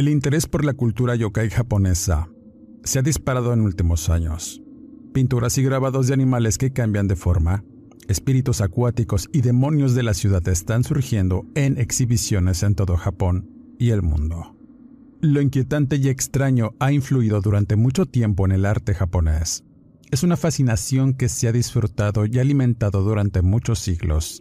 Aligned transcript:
El 0.00 0.08
interés 0.08 0.46
por 0.46 0.64
la 0.64 0.72
cultura 0.72 1.14
yokai 1.14 1.50
japonesa 1.50 2.30
se 2.84 2.98
ha 2.98 3.02
disparado 3.02 3.52
en 3.52 3.60
últimos 3.60 4.08
años. 4.08 4.62
Pinturas 5.12 5.58
y 5.58 5.62
grabados 5.62 6.06
de 6.06 6.14
animales 6.14 6.56
que 6.56 6.72
cambian 6.72 7.06
de 7.06 7.16
forma, 7.16 7.64
espíritus 8.08 8.62
acuáticos 8.62 9.28
y 9.30 9.42
demonios 9.42 9.94
de 9.94 10.02
la 10.02 10.14
ciudad 10.14 10.48
están 10.48 10.84
surgiendo 10.84 11.44
en 11.54 11.76
exhibiciones 11.76 12.62
en 12.62 12.76
todo 12.76 12.96
Japón 12.96 13.50
y 13.78 13.90
el 13.90 14.00
mundo. 14.00 14.56
Lo 15.20 15.42
inquietante 15.42 15.96
y 15.96 16.08
extraño 16.08 16.70
ha 16.78 16.92
influido 16.92 17.42
durante 17.42 17.76
mucho 17.76 18.06
tiempo 18.06 18.46
en 18.46 18.52
el 18.52 18.64
arte 18.64 18.94
japonés. 18.94 19.64
Es 20.10 20.22
una 20.22 20.38
fascinación 20.38 21.12
que 21.12 21.28
se 21.28 21.46
ha 21.46 21.52
disfrutado 21.52 22.24
y 22.24 22.38
alimentado 22.38 23.02
durante 23.02 23.42
muchos 23.42 23.80
siglos. 23.80 24.40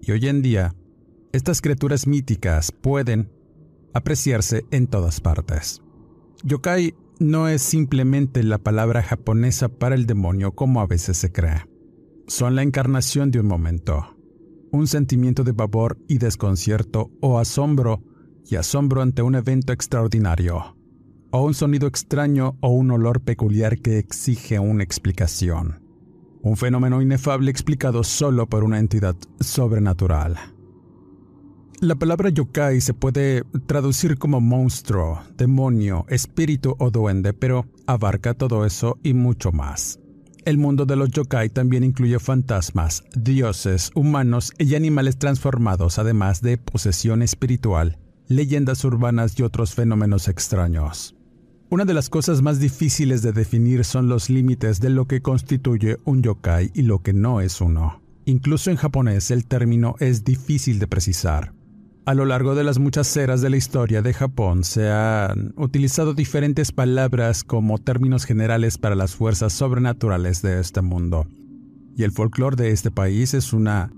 Y 0.00 0.12
hoy 0.12 0.28
en 0.28 0.42
día, 0.42 0.76
estas 1.32 1.60
criaturas 1.60 2.06
míticas 2.06 2.70
pueden 2.70 3.41
apreciarse 3.94 4.64
en 4.70 4.86
todas 4.86 5.20
partes. 5.20 5.82
Yokai 6.44 6.94
no 7.18 7.48
es 7.48 7.62
simplemente 7.62 8.42
la 8.42 8.58
palabra 8.58 9.02
japonesa 9.02 9.68
para 9.68 9.94
el 9.94 10.06
demonio 10.06 10.52
como 10.52 10.80
a 10.80 10.86
veces 10.86 11.16
se 11.16 11.30
cree. 11.30 11.66
Son 12.26 12.56
la 12.56 12.62
encarnación 12.62 13.30
de 13.30 13.40
un 13.40 13.46
momento, 13.46 14.16
un 14.72 14.86
sentimiento 14.86 15.44
de 15.44 15.54
pavor 15.54 15.98
y 16.08 16.18
desconcierto 16.18 17.10
o 17.20 17.38
asombro 17.38 18.02
y 18.48 18.56
asombro 18.56 19.02
ante 19.02 19.22
un 19.22 19.34
evento 19.34 19.72
extraordinario, 19.72 20.76
o 21.30 21.44
un 21.44 21.54
sonido 21.54 21.86
extraño 21.86 22.56
o 22.60 22.70
un 22.70 22.90
olor 22.90 23.20
peculiar 23.20 23.78
que 23.78 23.98
exige 23.98 24.58
una 24.58 24.82
explicación. 24.82 25.80
Un 26.42 26.56
fenómeno 26.56 27.00
inefable 27.00 27.50
explicado 27.50 28.02
solo 28.02 28.48
por 28.48 28.64
una 28.64 28.80
entidad 28.80 29.16
sobrenatural. 29.38 30.36
La 31.82 31.96
palabra 31.96 32.28
yokai 32.28 32.80
se 32.80 32.94
puede 32.94 33.42
traducir 33.66 34.16
como 34.16 34.40
monstruo, 34.40 35.20
demonio, 35.36 36.06
espíritu 36.08 36.76
o 36.78 36.92
duende, 36.92 37.32
pero 37.32 37.66
abarca 37.88 38.34
todo 38.34 38.64
eso 38.64 39.00
y 39.02 39.14
mucho 39.14 39.50
más. 39.50 39.98
El 40.44 40.58
mundo 40.58 40.86
de 40.86 40.94
los 40.94 41.10
yokai 41.10 41.50
también 41.50 41.82
incluye 41.82 42.20
fantasmas, 42.20 43.02
dioses, 43.16 43.90
humanos 43.96 44.52
y 44.58 44.76
animales 44.76 45.18
transformados, 45.18 45.98
además 45.98 46.40
de 46.40 46.56
posesión 46.56 47.20
espiritual, 47.20 47.98
leyendas 48.28 48.84
urbanas 48.84 49.36
y 49.40 49.42
otros 49.42 49.74
fenómenos 49.74 50.28
extraños. 50.28 51.16
Una 51.68 51.84
de 51.84 51.94
las 51.94 52.08
cosas 52.08 52.42
más 52.42 52.60
difíciles 52.60 53.22
de 53.22 53.32
definir 53.32 53.84
son 53.84 54.08
los 54.08 54.30
límites 54.30 54.78
de 54.78 54.90
lo 54.90 55.06
que 55.06 55.20
constituye 55.20 55.96
un 56.04 56.22
yokai 56.22 56.70
y 56.74 56.82
lo 56.82 57.00
que 57.00 57.12
no 57.12 57.40
es 57.40 57.60
uno. 57.60 58.00
Incluso 58.24 58.70
en 58.70 58.76
japonés 58.76 59.32
el 59.32 59.46
término 59.46 59.96
es 59.98 60.22
difícil 60.22 60.78
de 60.78 60.86
precisar. 60.86 61.52
A 62.04 62.14
lo 62.14 62.24
largo 62.24 62.56
de 62.56 62.64
las 62.64 62.80
muchas 62.80 63.16
eras 63.16 63.42
de 63.42 63.50
la 63.50 63.56
historia 63.56 64.02
de 64.02 64.12
Japón 64.12 64.64
se 64.64 64.90
han 64.90 65.54
utilizado 65.56 66.14
diferentes 66.14 66.72
palabras 66.72 67.44
como 67.44 67.78
términos 67.78 68.24
generales 68.24 68.76
para 68.76 68.96
las 68.96 69.14
fuerzas 69.14 69.52
sobrenaturales 69.52 70.42
de 70.42 70.58
este 70.58 70.80
mundo. 70.82 71.28
Y 71.96 72.02
el 72.02 72.10
folclore 72.10 72.56
de 72.56 72.70
este 72.72 72.90
país 72.90 73.34
es 73.34 73.52
una 73.52 73.92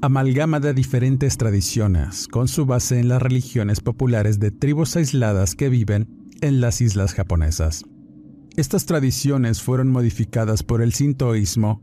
amalgama 0.00 0.58
de 0.58 0.72
diferentes 0.72 1.36
tradiciones, 1.36 2.28
con 2.28 2.48
su 2.48 2.64
base 2.64 2.98
en 2.98 3.08
las 3.08 3.20
religiones 3.20 3.80
populares 3.80 4.40
de 4.40 4.52
tribus 4.52 4.96
aisladas 4.96 5.54
que 5.54 5.68
viven 5.68 6.30
en 6.40 6.62
las 6.62 6.80
islas 6.80 7.12
japonesas. 7.12 7.84
Estas 8.56 8.86
tradiciones 8.86 9.60
fueron 9.60 9.88
modificadas 9.88 10.62
por 10.62 10.80
el 10.80 10.94
sintoísmo 10.94 11.82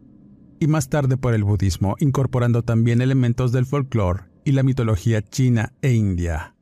y 0.60 0.66
más 0.66 0.90
tarde 0.90 1.18
por 1.18 1.36
el 1.36 1.44
budismo, 1.44 1.98
incorporando 2.00 2.64
también 2.64 3.00
elementos 3.04 3.52
del 3.52 3.68
folclore 3.68 4.27
y 4.48 4.54
la 4.54 4.64
mitología 4.64 5.22
china 5.22 5.74
e 5.82 5.92
india. 5.92 6.56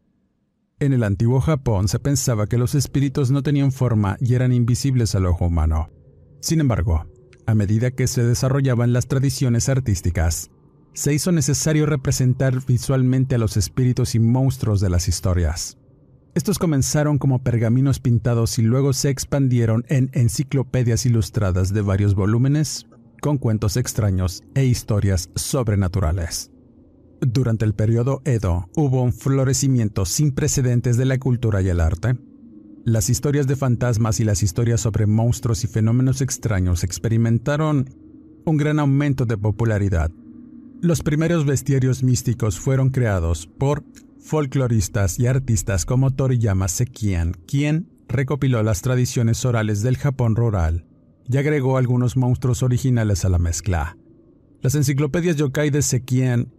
En 0.80 0.92
el 0.92 1.04
antiguo 1.04 1.40
Japón 1.40 1.88
se 1.88 2.00
pensaba 2.00 2.48
que 2.48 2.58
los 2.58 2.74
espíritus 2.74 3.30
no 3.30 3.44
tenían 3.44 3.72
forma 3.72 4.18
y 4.20 4.34
eran 4.34 4.54
invisibles 4.54 5.14
al 5.14 5.28
ojo 5.28 5.46
humano. 5.46 5.92
Sin 6.40 6.62
embargo, 6.62 7.06
a 7.46 7.54
medida 7.54 7.92
que 7.92 8.08
se 8.08 8.24
desarrollaban 8.24 8.92
las 8.92 9.06
tradiciones 9.06 9.70
artísticas, 9.70 10.50
se 10.94 11.14
hizo 11.14 11.32
necesario 11.32 11.86
representar 11.86 12.60
visualmente 12.66 13.36
a 13.36 13.38
los 13.38 13.56
espíritus 13.56 14.16
y 14.16 14.20
monstruos 14.20 14.82
de 14.82 14.90
las 14.90 15.08
historias. 15.08 15.78
Estos 16.34 16.58
comenzaron 16.58 17.20
como 17.20 17.44
pergaminos 17.44 18.00
pintados 18.00 18.58
y 18.58 18.64
luego 18.64 18.94
se 18.94 19.12
expandieron 19.12 19.86
en 19.90 20.10
enciclopedias 20.14 21.06
ilustradas 21.06 21.72
de 21.72 21.82
varios 21.82 22.16
volúmenes, 22.16 22.88
con 23.22 23.38
cuentos 23.38 23.78
extraños 23.78 24.42
e 24.56 24.66
historias 24.66 25.30
sobrenaturales. 25.36 26.50
Durante 27.22 27.66
el 27.66 27.74
periodo 27.74 28.22
Edo 28.26 28.70
hubo 28.76 29.02
un 29.02 29.14
florecimiento 29.14 30.06
sin 30.06 30.32
precedentes 30.32 30.98
de 30.98 31.06
la 31.06 31.18
cultura 31.18 31.62
y 31.62 31.70
el 31.70 31.80
arte. 31.80 32.16
Las 32.84 33.10
historias 33.10 33.48
de 33.48 33.56
fantasmas 33.56 34.20
y 34.20 34.26
las 34.26 34.44
historias 34.44 34.82
sobre 34.82 35.08
monstruos 35.08 35.64
y 35.64 35.68
fenómenos 35.68 36.22
extraños 36.22 36.84
experimentaron 36.84 37.90
un 38.46 38.58
gran 38.58 38.80
aumento 38.80 39.26
de 39.26 39.38
popularidad. 39.38 40.12
Los 40.82 41.02
primeros 41.02 41.46
bestiarios 41.46 42.04
místicos 42.04 42.60
fueron 42.60 42.92
creados 42.92 43.48
por 43.48 43.84
folcloristas 44.20 45.20
y 45.20 45.28
artistas 45.28 45.86
como 45.86 46.12
Toriyama 46.12 46.68
Sekian, 46.68 47.34
quien 47.48 47.90
recopiló 48.08 48.62
las 48.62 48.82
tradiciones 48.82 49.44
orales 49.46 49.82
del 49.82 49.98
Japón 49.98 50.36
rural 50.36 50.86
y 51.28 51.38
agregó 51.38 51.78
algunos 51.78 52.18
monstruos 52.18 52.62
originales 52.62 53.26
a 53.26 53.30
la 53.30 53.40
mezcla. 53.40 53.98
Las 54.62 54.76
enciclopedias 54.76 55.38
yokai 55.38 55.70
de 55.70 55.82
Sekian 55.82 56.52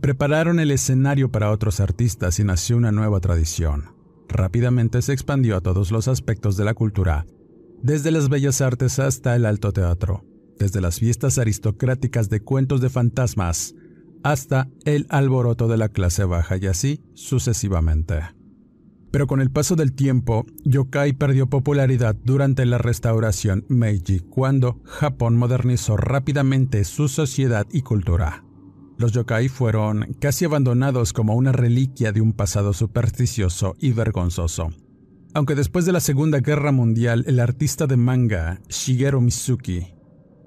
Prepararon 0.00 0.58
el 0.58 0.70
escenario 0.70 1.30
para 1.30 1.50
otros 1.50 1.80
artistas 1.80 2.38
y 2.40 2.44
nació 2.44 2.76
una 2.76 2.92
nueva 2.92 3.20
tradición. 3.20 3.94
Rápidamente 4.28 5.00
se 5.02 5.12
expandió 5.12 5.56
a 5.56 5.60
todos 5.60 5.92
los 5.92 6.08
aspectos 6.08 6.56
de 6.56 6.64
la 6.64 6.74
cultura, 6.74 7.26
desde 7.82 8.10
las 8.10 8.28
bellas 8.28 8.60
artes 8.60 8.98
hasta 8.98 9.36
el 9.36 9.46
alto 9.46 9.72
teatro, 9.72 10.24
desde 10.58 10.80
las 10.80 10.98
fiestas 10.98 11.38
aristocráticas 11.38 12.28
de 12.28 12.40
cuentos 12.40 12.80
de 12.80 12.90
fantasmas 12.90 13.74
hasta 14.24 14.68
el 14.84 15.06
alboroto 15.08 15.68
de 15.68 15.76
la 15.76 15.88
clase 15.88 16.24
baja 16.24 16.56
y 16.56 16.66
así 16.66 17.00
sucesivamente. 17.14 18.22
Pero 19.12 19.28
con 19.28 19.40
el 19.40 19.52
paso 19.52 19.76
del 19.76 19.94
tiempo, 19.94 20.44
yokai 20.64 21.12
perdió 21.12 21.48
popularidad 21.48 22.16
durante 22.24 22.66
la 22.66 22.78
restauración 22.78 23.64
Meiji, 23.68 24.18
cuando 24.18 24.80
Japón 24.84 25.36
modernizó 25.36 25.96
rápidamente 25.96 26.84
su 26.84 27.06
sociedad 27.06 27.66
y 27.70 27.82
cultura. 27.82 28.45
Los 28.98 29.12
yokai 29.12 29.48
fueron 29.48 30.16
casi 30.20 30.46
abandonados 30.46 31.12
como 31.12 31.34
una 31.34 31.52
reliquia 31.52 32.12
de 32.12 32.22
un 32.22 32.32
pasado 32.32 32.72
supersticioso 32.72 33.76
y 33.78 33.92
vergonzoso. 33.92 34.70
Aunque 35.34 35.54
después 35.54 35.84
de 35.84 35.92
la 35.92 36.00
Segunda 36.00 36.40
Guerra 36.40 36.72
Mundial 36.72 37.24
el 37.26 37.40
artista 37.40 37.86
de 37.86 37.98
manga 37.98 38.58
Shigeru 38.68 39.20
Mizuki 39.20 39.88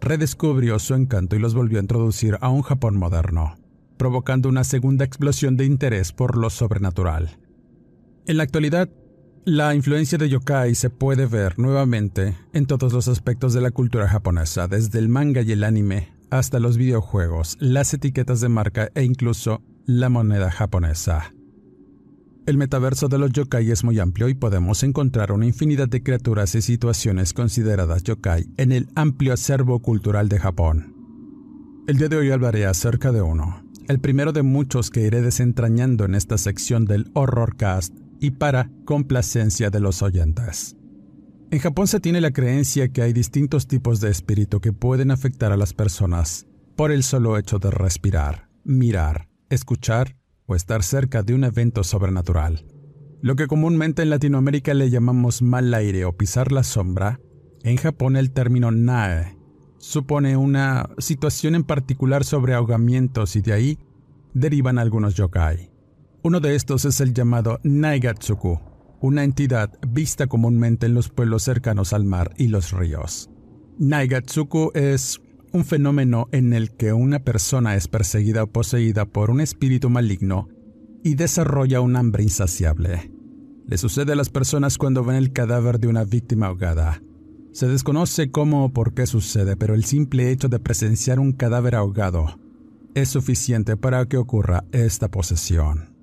redescubrió 0.02 0.80
su 0.80 0.96
encanto 0.96 1.36
y 1.36 1.40
los 1.40 1.54
volvió 1.54 1.78
a 1.78 1.82
introducir 1.82 2.40
a 2.42 2.50
un 2.50 2.64
Japón 2.64 2.98
moderno, 2.98 3.56
provocando 3.98 4.50
una 4.50 4.64
segunda 4.64 5.06
explosión 5.06 5.56
de 5.56 5.66
interés 5.66 6.12
por 6.12 6.36
lo 6.36 6.50
sobrenatural. 6.50 7.38
En 8.26 8.38
la 8.38 8.44
actualidad, 8.44 8.90
la 9.46 9.76
influencia 9.76 10.18
de 10.18 10.28
yokai 10.28 10.74
se 10.74 10.90
puede 10.90 11.28
ver 11.28 11.60
nuevamente 11.60 12.36
en 12.54 12.66
todos 12.66 12.94
los 12.94 13.08
aspectos 13.08 13.54
de 13.54 13.62
la 13.62 13.70
cultura 13.70 14.08
japonesa, 14.08 14.68
desde 14.68 14.98
el 14.98 15.08
manga 15.08 15.42
y 15.42 15.52
el 15.52 15.64
anime 15.64 16.19
hasta 16.32 16.60
los 16.60 16.78
videojuegos, 16.78 17.58
las 17.60 17.94
etiquetas 17.94 18.42
de 18.42 18.50
marca 18.50 18.90
e 18.96 19.04
incluso 19.04 19.62
la 19.86 20.10
moneda 20.10 20.52
japonesa. 20.52 21.34
El 22.46 22.58
metaverso 22.58 23.10
de 23.10 23.20
los 23.20 23.32
yokai 23.32 23.70
es 23.70 23.84
muy 23.84 24.00
amplio 24.00 24.28
y 24.28 24.34
podemos 24.34 24.82
encontrar 24.84 25.32
una 25.32 25.46
infinidad 25.46 25.88
de 25.88 26.02
criaturas 26.02 26.56
y 26.56 26.62
situaciones 26.62 27.34
consideradas 27.34 28.04
yokai 28.04 28.48
en 28.58 28.72
el 28.72 28.88
amplio 28.96 29.34
acervo 29.34 29.80
cultural 29.82 30.30
de 30.30 30.40
Japón. 30.40 30.96
El 31.88 31.98
día 31.98 32.08
de 32.08 32.18
hoy 32.18 32.32
hablaré 32.32 32.66
acerca 32.66 33.12
de 33.12 33.22
uno, 33.22 33.64
el 33.88 34.00
primero 34.00 34.32
de 34.32 34.44
muchos 34.44 34.90
que 34.90 35.02
iré 35.02 35.22
desentrañando 35.22 36.06
en 36.06 36.16
esta 36.16 36.38
sección 36.38 36.86
del 36.86 37.12
Horrorcast 37.14 37.96
y 38.20 38.32
para 38.32 38.70
complacencia 38.86 39.70
de 39.70 39.80
los 39.80 40.02
oyentes. 40.02 40.76
En 41.52 41.58
Japón 41.58 41.88
se 41.88 42.00
tiene 42.00 42.22
la 42.22 42.30
creencia 42.30 42.90
que 42.90 43.02
hay 43.02 43.12
distintos 43.12 43.66
tipos 43.66 44.00
de 44.02 44.12
espíritu 44.12 44.62
que 44.62 44.72
pueden 44.72 45.10
afectar 45.10 45.52
a 45.52 45.58
las 45.58 45.74
personas 45.74 46.46
por 46.76 46.92
el 46.92 47.02
solo 47.02 47.40
hecho 47.40 47.58
de 47.58 47.72
respirar, 47.72 48.50
mirar, 48.64 49.30
escuchar 49.50 50.16
o 50.46 50.56
estar 50.56 50.84
cerca 50.84 51.24
de 51.24 51.34
un 51.34 51.44
evento 51.44 51.84
sobrenatural. 51.84 52.68
Lo 53.22 53.36
que 53.36 53.48
comúnmente 53.48 54.04
en 54.04 54.12
Latinoamérica 54.12 54.76
le 54.76 54.92
llamamos 54.92 55.42
mal 55.42 55.74
aire 55.74 56.06
o 56.06 56.16
pisar 56.16 56.52
la 56.52 56.62
sombra, 56.62 57.20
en 57.64 57.78
Japón 57.78 58.16
el 58.16 58.32
término 58.32 58.70
nae 58.70 59.36
supone 59.80 60.38
una 60.38 60.88
situación 61.00 61.56
en 61.56 61.64
particular 61.64 62.26
sobre 62.26 62.54
ahogamientos 62.54 63.36
y 63.36 63.42
de 63.42 63.54
ahí 63.54 63.80
derivan 64.36 64.78
algunos 64.78 65.16
yokai. 65.16 65.72
Uno 66.22 66.42
de 66.42 66.54
estos 66.56 66.86
es 66.86 67.02
el 67.02 67.14
llamado 67.14 67.60
Naigatsuku, 67.64 68.60
una 69.02 69.24
entidad 69.24 69.72
vista 69.88 70.28
comúnmente 70.28 70.86
en 70.86 70.94
los 70.94 71.10
pueblos 71.10 71.44
cercanos 71.44 71.94
al 71.94 72.06
mar 72.06 72.34
y 72.38 72.48
los 72.48 72.72
ríos. 72.72 73.30
Naigatsuku 73.78 74.72
es 74.74 75.22
un 75.52 75.66
fenómeno 75.66 76.28
en 76.32 76.54
el 76.54 76.72
que 76.72 76.94
una 76.94 77.20
persona 77.20 77.76
es 77.76 77.88
perseguida 77.88 78.44
o 78.44 78.48
poseída 78.48 79.06
por 79.06 79.32
un 79.32 79.42
espíritu 79.42 79.90
maligno 79.90 80.50
y 81.04 81.16
desarrolla 81.16 81.82
un 81.82 81.96
hambre 81.96 82.24
insaciable. 82.24 83.12
Le 83.66 83.78
sucede 83.78 84.14
a 84.14 84.16
las 84.16 84.30
personas 84.30 84.78
cuando 84.78 85.04
ven 85.04 85.16
el 85.16 85.32
cadáver 85.32 85.80
de 85.80 85.88
una 85.88 86.04
víctima 86.04 86.48
ahogada. 86.48 87.02
Se 87.52 87.68
desconoce 87.68 88.32
cómo 88.32 88.66
o 88.66 88.70
por 88.74 88.94
qué 88.94 89.06
sucede, 89.06 89.56
pero 89.56 89.74
el 89.74 89.86
simple 89.86 90.32
hecho 90.32 90.50
de 90.50 90.60
presenciar 90.60 91.20
un 91.20 91.34
cadáver 91.34 91.76
ahogado 91.76 92.40
es 92.96 93.10
suficiente 93.10 93.78
para 93.78 94.06
que 94.06 94.18
ocurra 94.18 94.66
esta 94.72 95.10
posesión. 95.10 95.99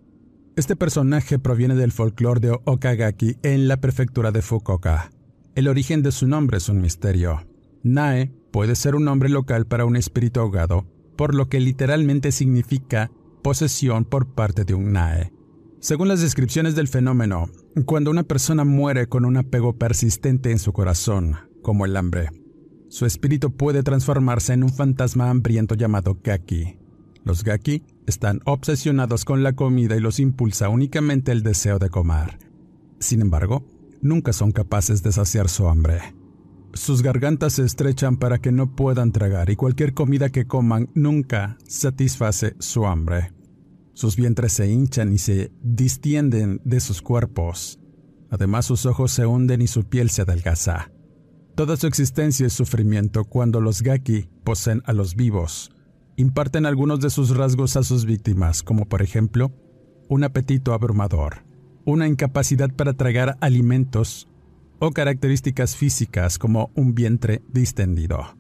Este 0.56 0.74
personaje 0.74 1.38
proviene 1.38 1.74
del 1.74 1.92
folclore 1.92 2.40
de 2.40 2.58
Okagaki 2.64 3.36
en 3.42 3.68
la 3.68 3.76
prefectura 3.76 4.32
de 4.32 4.40
Fukuoka. 4.40 5.10
El 5.54 5.68
origen 5.68 6.02
de 6.02 6.10
su 6.12 6.26
nombre 6.26 6.56
es 6.56 6.70
un 6.70 6.80
misterio. 6.80 7.46
Nae 7.82 8.32
puede 8.52 8.74
ser 8.74 8.94
un 8.94 9.04
nombre 9.04 9.28
local 9.28 9.66
para 9.66 9.84
un 9.84 9.96
espíritu 9.96 10.40
ahogado, 10.40 10.86
por 11.14 11.34
lo 11.34 11.50
que 11.50 11.60
literalmente 11.60 12.32
significa 12.32 13.10
posesión 13.42 14.06
por 14.06 14.34
parte 14.34 14.64
de 14.64 14.72
un 14.72 14.92
Nae. 14.92 15.30
Según 15.78 16.08
las 16.08 16.22
descripciones 16.22 16.74
del 16.74 16.88
fenómeno, 16.88 17.50
cuando 17.84 18.10
una 18.10 18.22
persona 18.22 18.64
muere 18.64 19.08
con 19.08 19.26
un 19.26 19.36
apego 19.36 19.76
persistente 19.76 20.52
en 20.52 20.58
su 20.58 20.72
corazón, 20.72 21.36
como 21.60 21.84
el 21.84 21.94
hambre, 21.98 22.30
su 22.88 23.04
espíritu 23.04 23.54
puede 23.54 23.82
transformarse 23.82 24.54
en 24.54 24.64
un 24.64 24.72
fantasma 24.72 25.28
hambriento 25.28 25.74
llamado 25.74 26.18
Gaki. 26.24 26.85
Los 27.26 27.42
Gaki 27.42 27.82
están 28.06 28.40
obsesionados 28.44 29.24
con 29.24 29.42
la 29.42 29.54
comida 29.54 29.96
y 29.96 30.00
los 30.00 30.20
impulsa 30.20 30.68
únicamente 30.68 31.32
el 31.32 31.42
deseo 31.42 31.80
de 31.80 31.90
comer. 31.90 32.38
Sin 33.00 33.20
embargo, 33.20 33.66
nunca 34.00 34.32
son 34.32 34.52
capaces 34.52 35.02
de 35.02 35.10
saciar 35.10 35.48
su 35.48 35.66
hambre. 35.66 36.14
Sus 36.72 37.02
gargantas 37.02 37.54
se 37.54 37.64
estrechan 37.64 38.16
para 38.16 38.38
que 38.38 38.52
no 38.52 38.76
puedan 38.76 39.10
tragar 39.10 39.50
y 39.50 39.56
cualquier 39.56 39.92
comida 39.92 40.28
que 40.28 40.46
coman 40.46 40.88
nunca 40.94 41.58
satisface 41.66 42.54
su 42.60 42.86
hambre. 42.86 43.32
Sus 43.92 44.14
vientres 44.14 44.52
se 44.52 44.70
hinchan 44.70 45.12
y 45.12 45.18
se 45.18 45.50
distienden 45.64 46.60
de 46.64 46.78
sus 46.78 47.02
cuerpos. 47.02 47.80
Además 48.30 48.66
sus 48.66 48.86
ojos 48.86 49.10
se 49.10 49.26
hunden 49.26 49.62
y 49.62 49.66
su 49.66 49.82
piel 49.82 50.10
se 50.10 50.22
adelgaza. 50.22 50.92
Toda 51.56 51.76
su 51.76 51.88
existencia 51.88 52.46
es 52.46 52.52
sufrimiento 52.52 53.24
cuando 53.24 53.60
los 53.60 53.82
Gaki 53.82 54.28
poseen 54.44 54.80
a 54.86 54.92
los 54.92 55.16
vivos. 55.16 55.72
Imparten 56.16 56.64
algunos 56.64 57.00
de 57.00 57.10
sus 57.10 57.36
rasgos 57.36 57.76
a 57.76 57.82
sus 57.82 58.06
víctimas, 58.06 58.62
como 58.62 58.86
por 58.86 59.02
ejemplo, 59.02 59.52
un 60.08 60.24
apetito 60.24 60.72
abrumador, 60.72 61.44
una 61.84 62.08
incapacidad 62.08 62.70
para 62.74 62.94
tragar 62.94 63.36
alimentos 63.42 64.26
o 64.78 64.92
características 64.92 65.76
físicas 65.76 66.38
como 66.38 66.70
un 66.74 66.94
vientre 66.94 67.42
distendido. 67.52 68.36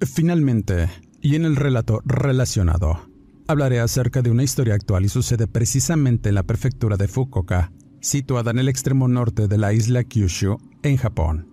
Finalmente, 0.00 0.88
y 1.20 1.36
en 1.36 1.44
el 1.44 1.54
relato 1.54 2.02
relacionado, 2.04 2.98
hablaré 3.46 3.78
acerca 3.78 4.22
de 4.22 4.30
una 4.30 4.42
historia 4.42 4.74
actual 4.74 5.04
y 5.04 5.08
sucede 5.08 5.46
precisamente 5.46 6.30
en 6.30 6.34
la 6.34 6.42
prefectura 6.42 6.96
de 6.96 7.06
Fukuoka, 7.06 7.72
situada 8.00 8.50
en 8.50 8.58
el 8.58 8.68
extremo 8.68 9.06
norte 9.06 9.46
de 9.46 9.58
la 9.58 9.72
isla 9.72 10.02
Kyushu, 10.02 10.58
en 10.82 10.96
Japón. 10.96 11.48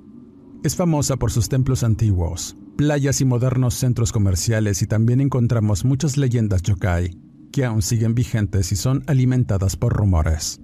Es 0.63 0.75
famosa 0.75 1.17
por 1.17 1.31
sus 1.31 1.49
templos 1.49 1.83
antiguos, 1.83 2.57
playas 2.75 3.21
y 3.21 3.25
modernos 3.25 3.75
centros 3.75 4.11
comerciales 4.11 4.81
y 4.81 4.87
también 4.87 5.21
encontramos 5.21 5.85
muchas 5.85 6.17
leyendas 6.17 6.61
yokai 6.61 7.17
que 7.51 7.65
aún 7.65 7.81
siguen 7.81 8.15
vigentes 8.15 8.71
y 8.71 8.75
son 8.75 9.03
alimentadas 9.07 9.75
por 9.75 9.93
rumores. 9.93 10.59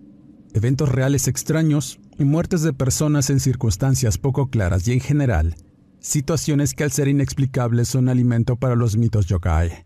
Eventos 0.54 0.90
reales 0.90 1.28
extraños 1.28 2.00
y 2.18 2.26
muertes 2.26 2.64
de 2.64 2.74
personas 2.74 3.30
en 3.30 3.40
circunstancias 3.40 4.18
poco 4.18 4.50
claras 4.50 4.88
y 4.88 4.94
en 4.94 5.00
general, 5.00 5.56
situaciones 6.00 6.74
que 6.74 6.84
al 6.84 6.92
ser 6.92 7.08
inexplicables 7.08 7.88
son 7.88 8.10
alimento 8.10 8.56
para 8.56 8.76
los 8.76 8.98
mitos 8.98 9.28
yokai. 9.28 9.86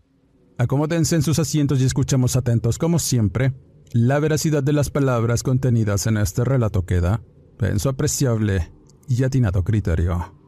Acomódense 0.56 1.16
en 1.16 1.22
sus 1.22 1.38
asientos 1.38 1.80
y 1.80 1.84
escuchemos 1.84 2.36
atentos, 2.36 2.78
como 2.78 2.98
siempre, 2.98 3.52
la 3.92 4.18
veracidad 4.18 4.62
de 4.62 4.72
las 4.72 4.90
palabras 4.90 5.42
contenidas 5.42 6.06
en 6.06 6.16
este 6.16 6.44
relato 6.44 6.86
queda, 6.86 7.20
en 7.60 7.76
apreciable 7.88 8.70
y 9.08 9.22
atinado 9.24 9.64
criterio. 9.64 10.43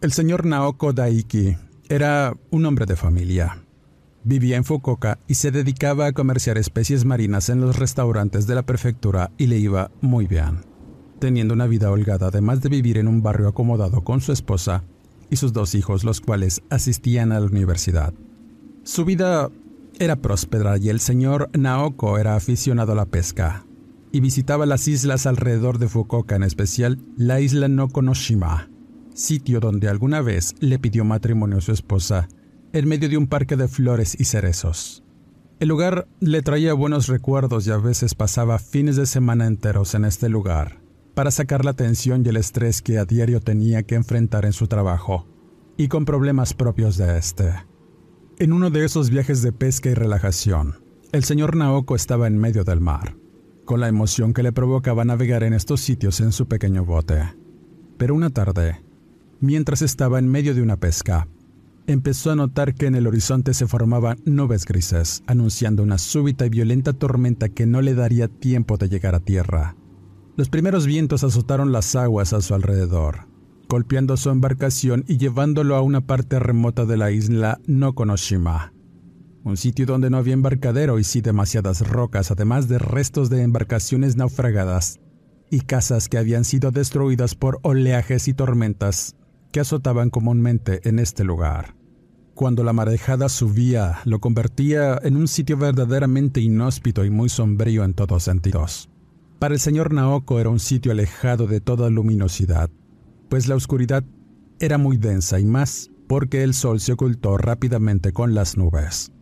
El 0.00 0.12
señor 0.12 0.46
Naoko 0.46 0.92
Daiki 0.92 1.56
era 1.88 2.32
un 2.52 2.66
hombre 2.66 2.86
de 2.86 2.94
familia. 2.94 3.64
Vivía 4.22 4.56
en 4.56 4.62
Fukuoka 4.62 5.18
y 5.26 5.34
se 5.34 5.50
dedicaba 5.50 6.06
a 6.06 6.12
comerciar 6.12 6.56
especies 6.56 7.04
marinas 7.04 7.48
en 7.48 7.60
los 7.60 7.76
restaurantes 7.76 8.46
de 8.46 8.54
la 8.54 8.62
prefectura 8.62 9.32
y 9.38 9.48
le 9.48 9.58
iba 9.58 9.90
muy 10.00 10.28
bien, 10.28 10.60
teniendo 11.18 11.52
una 11.52 11.66
vida 11.66 11.90
holgada 11.90 12.28
además 12.28 12.60
de 12.60 12.68
vivir 12.68 12.96
en 12.96 13.08
un 13.08 13.24
barrio 13.24 13.48
acomodado 13.48 14.04
con 14.04 14.20
su 14.20 14.30
esposa 14.30 14.84
y 15.30 15.36
sus 15.36 15.52
dos 15.52 15.74
hijos, 15.74 16.04
los 16.04 16.20
cuales 16.20 16.62
asistían 16.70 17.32
a 17.32 17.40
la 17.40 17.46
universidad. 17.46 18.14
Su 18.84 19.04
vida 19.04 19.50
era 19.98 20.14
próspera 20.14 20.78
y 20.78 20.90
el 20.90 21.00
señor 21.00 21.50
Naoko 21.58 22.18
era 22.18 22.36
aficionado 22.36 22.92
a 22.92 22.94
la 22.94 23.06
pesca 23.06 23.66
y 24.12 24.20
visitaba 24.20 24.64
las 24.64 24.86
islas 24.86 25.26
alrededor 25.26 25.78
de 25.78 25.88
Fukuoka, 25.88 26.36
en 26.36 26.44
especial 26.44 27.00
la 27.16 27.40
isla 27.40 27.66
Nokonoshima, 27.66 28.68
sitio 29.18 29.60
donde 29.60 29.88
alguna 29.88 30.22
vez 30.22 30.54
le 30.60 30.78
pidió 30.78 31.04
matrimonio 31.04 31.58
a 31.58 31.60
su 31.60 31.72
esposa 31.72 32.28
en 32.72 32.88
medio 32.88 33.08
de 33.08 33.16
un 33.16 33.26
parque 33.26 33.56
de 33.56 33.68
flores 33.68 34.16
y 34.18 34.24
cerezos. 34.24 35.02
El 35.58 35.68
lugar 35.68 36.06
le 36.20 36.42
traía 36.42 36.72
buenos 36.72 37.08
recuerdos 37.08 37.66
y 37.66 37.70
a 37.70 37.78
veces 37.78 38.14
pasaba 38.14 38.58
fines 38.58 38.96
de 38.96 39.06
semana 39.06 39.46
enteros 39.46 39.94
en 39.94 40.04
este 40.04 40.28
lugar 40.28 40.80
para 41.14 41.32
sacar 41.32 41.64
la 41.64 41.72
tensión 41.72 42.22
y 42.24 42.28
el 42.28 42.36
estrés 42.36 42.80
que 42.80 42.98
a 42.98 43.04
diario 43.04 43.40
tenía 43.40 43.82
que 43.82 43.96
enfrentar 43.96 44.44
en 44.44 44.52
su 44.52 44.68
trabajo 44.68 45.26
y 45.76 45.88
con 45.88 46.04
problemas 46.04 46.54
propios 46.54 46.96
de 46.96 47.18
este. 47.18 47.54
En 48.38 48.52
uno 48.52 48.70
de 48.70 48.84
esos 48.84 49.10
viajes 49.10 49.42
de 49.42 49.50
pesca 49.50 49.90
y 49.90 49.94
relajación, 49.94 50.76
el 51.10 51.24
señor 51.24 51.56
Naoko 51.56 51.96
estaba 51.96 52.28
en 52.28 52.38
medio 52.38 52.62
del 52.62 52.80
mar, 52.80 53.16
con 53.64 53.80
la 53.80 53.88
emoción 53.88 54.32
que 54.32 54.44
le 54.44 54.52
provocaba 54.52 55.04
navegar 55.04 55.42
en 55.42 55.54
estos 55.54 55.80
sitios 55.80 56.20
en 56.20 56.30
su 56.30 56.46
pequeño 56.46 56.84
bote. 56.84 57.34
Pero 57.96 58.14
una 58.14 58.30
tarde, 58.30 58.80
mientras 59.40 59.82
estaba 59.82 60.18
en 60.18 60.28
medio 60.28 60.54
de 60.54 60.62
una 60.62 60.76
pesca, 60.76 61.28
empezó 61.86 62.30
a 62.30 62.36
notar 62.36 62.74
que 62.74 62.86
en 62.86 62.94
el 62.94 63.06
horizonte 63.06 63.54
se 63.54 63.66
formaban 63.66 64.18
nubes 64.24 64.66
grises, 64.66 65.22
anunciando 65.26 65.82
una 65.82 65.98
súbita 65.98 66.46
y 66.46 66.50
violenta 66.50 66.92
tormenta 66.92 67.48
que 67.48 67.66
no 67.66 67.80
le 67.80 67.94
daría 67.94 68.28
tiempo 68.28 68.76
de 68.76 68.88
llegar 68.88 69.14
a 69.14 69.20
tierra. 69.20 69.76
Los 70.36 70.50
primeros 70.50 70.86
vientos 70.86 71.24
azotaron 71.24 71.72
las 71.72 71.96
aguas 71.96 72.32
a 72.32 72.42
su 72.42 72.54
alrededor, 72.54 73.26
golpeando 73.68 74.16
su 74.16 74.30
embarcación 74.30 75.04
y 75.08 75.16
llevándolo 75.16 75.76
a 75.76 75.82
una 75.82 76.02
parte 76.02 76.38
remota 76.38 76.84
de 76.84 76.96
la 76.96 77.10
isla 77.10 77.58
Nokonoshima, 77.66 78.72
un 79.44 79.56
sitio 79.56 79.86
donde 79.86 80.10
no 80.10 80.18
había 80.18 80.34
embarcadero 80.34 80.98
y 80.98 81.04
sí 81.04 81.22
demasiadas 81.22 81.88
rocas, 81.88 82.30
además 82.30 82.68
de 82.68 82.78
restos 82.78 83.30
de 83.30 83.42
embarcaciones 83.42 84.16
naufragadas 84.16 85.00
y 85.50 85.60
casas 85.60 86.08
que 86.08 86.18
habían 86.18 86.44
sido 86.44 86.70
destruidas 86.70 87.34
por 87.34 87.60
oleajes 87.62 88.28
y 88.28 88.34
tormentas 88.34 89.16
que 89.52 89.60
azotaban 89.60 90.10
comúnmente 90.10 90.88
en 90.88 90.98
este 90.98 91.24
lugar. 91.24 91.74
Cuando 92.34 92.62
la 92.62 92.72
marejada 92.72 93.28
subía, 93.28 93.98
lo 94.04 94.20
convertía 94.20 94.98
en 95.02 95.16
un 95.16 95.26
sitio 95.26 95.56
verdaderamente 95.56 96.40
inhóspito 96.40 97.04
y 97.04 97.10
muy 97.10 97.28
sombrío 97.28 97.82
en 97.82 97.94
todos 97.94 98.22
sentidos. 98.22 98.88
Para 99.38 99.54
el 99.54 99.60
señor 99.60 99.92
Naoko 99.92 100.38
era 100.38 100.48
un 100.48 100.60
sitio 100.60 100.92
alejado 100.92 101.46
de 101.46 101.60
toda 101.60 101.90
luminosidad, 101.90 102.70
pues 103.28 103.48
la 103.48 103.56
oscuridad 103.56 104.04
era 104.60 104.78
muy 104.78 104.96
densa 104.96 105.40
y 105.40 105.44
más 105.44 105.90
porque 106.08 106.42
el 106.42 106.54
sol 106.54 106.80
se 106.80 106.92
ocultó 106.92 107.36
rápidamente 107.36 108.12
con 108.12 108.34
las 108.34 108.56
nubes. 108.56 109.12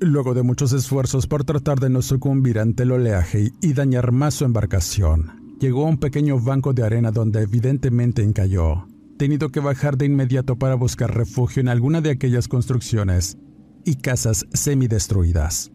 Luego 0.00 0.34
de 0.34 0.42
muchos 0.42 0.72
esfuerzos 0.72 1.26
por 1.26 1.44
tratar 1.44 1.80
de 1.80 1.90
no 1.90 2.02
sucumbir 2.02 2.58
ante 2.58 2.84
el 2.84 2.92
oleaje 2.92 3.52
y 3.60 3.72
dañar 3.72 4.12
más 4.12 4.34
su 4.34 4.44
embarcación, 4.44 5.56
llegó 5.60 5.86
a 5.86 5.88
un 5.88 5.98
pequeño 5.98 6.38
banco 6.40 6.72
de 6.72 6.84
arena 6.84 7.10
donde 7.10 7.42
evidentemente 7.42 8.22
encalló, 8.22 8.86
tenido 9.22 9.50
que 9.50 9.60
bajar 9.60 9.96
de 9.98 10.06
inmediato 10.06 10.56
para 10.56 10.74
buscar 10.74 11.14
refugio 11.14 11.60
en 11.60 11.68
alguna 11.68 12.00
de 12.00 12.10
aquellas 12.10 12.48
construcciones 12.48 13.38
y 13.84 13.94
casas 13.94 14.48
semidestruidas, 14.52 15.70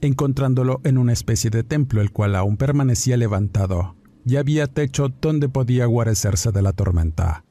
encontrándolo 0.00 0.80
en 0.84 0.98
una 0.98 1.12
especie 1.12 1.50
de 1.50 1.64
templo 1.64 2.00
el 2.00 2.12
cual 2.12 2.36
aún 2.36 2.56
permanecía 2.56 3.16
levantado 3.16 3.96
y 4.24 4.36
había 4.36 4.68
techo 4.68 5.08
donde 5.20 5.48
podía 5.48 5.86
guarecerse 5.86 6.52
de 6.52 6.62
la 6.62 6.72
tormenta. 6.72 7.44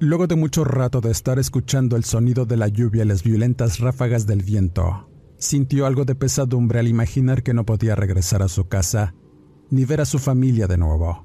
Luego 0.00 0.26
de 0.26 0.34
mucho 0.34 0.64
rato 0.64 1.00
de 1.00 1.12
estar 1.12 1.38
escuchando 1.38 1.94
el 1.94 2.02
sonido 2.02 2.44
de 2.44 2.56
la 2.56 2.66
lluvia 2.66 3.04
y 3.04 3.06
las 3.06 3.22
violentas 3.22 3.78
ráfagas 3.78 4.26
del 4.26 4.42
viento, 4.42 5.08
sintió 5.38 5.86
algo 5.86 6.04
de 6.04 6.16
pesadumbre 6.16 6.80
al 6.80 6.88
imaginar 6.88 7.44
que 7.44 7.54
no 7.54 7.64
podía 7.64 7.94
regresar 7.94 8.42
a 8.42 8.48
su 8.48 8.66
casa 8.66 9.14
ni 9.70 9.84
ver 9.84 10.00
a 10.00 10.04
su 10.04 10.18
familia 10.18 10.66
de 10.66 10.78
nuevo. 10.78 11.24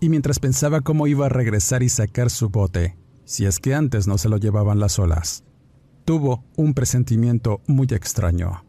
Y 0.00 0.08
mientras 0.08 0.40
pensaba 0.40 0.80
cómo 0.80 1.06
iba 1.06 1.26
a 1.26 1.28
regresar 1.28 1.84
y 1.84 1.90
sacar 1.90 2.28
su 2.28 2.48
bote, 2.48 2.96
si 3.30 3.46
es 3.46 3.60
que 3.60 3.74
antes 3.76 4.08
no 4.08 4.18
se 4.18 4.28
lo 4.28 4.38
llevaban 4.38 4.80
las 4.80 4.98
olas, 4.98 5.44
tuvo 6.04 6.42
un 6.56 6.74
presentimiento 6.74 7.60
muy 7.68 7.86
extraño, 7.92 8.64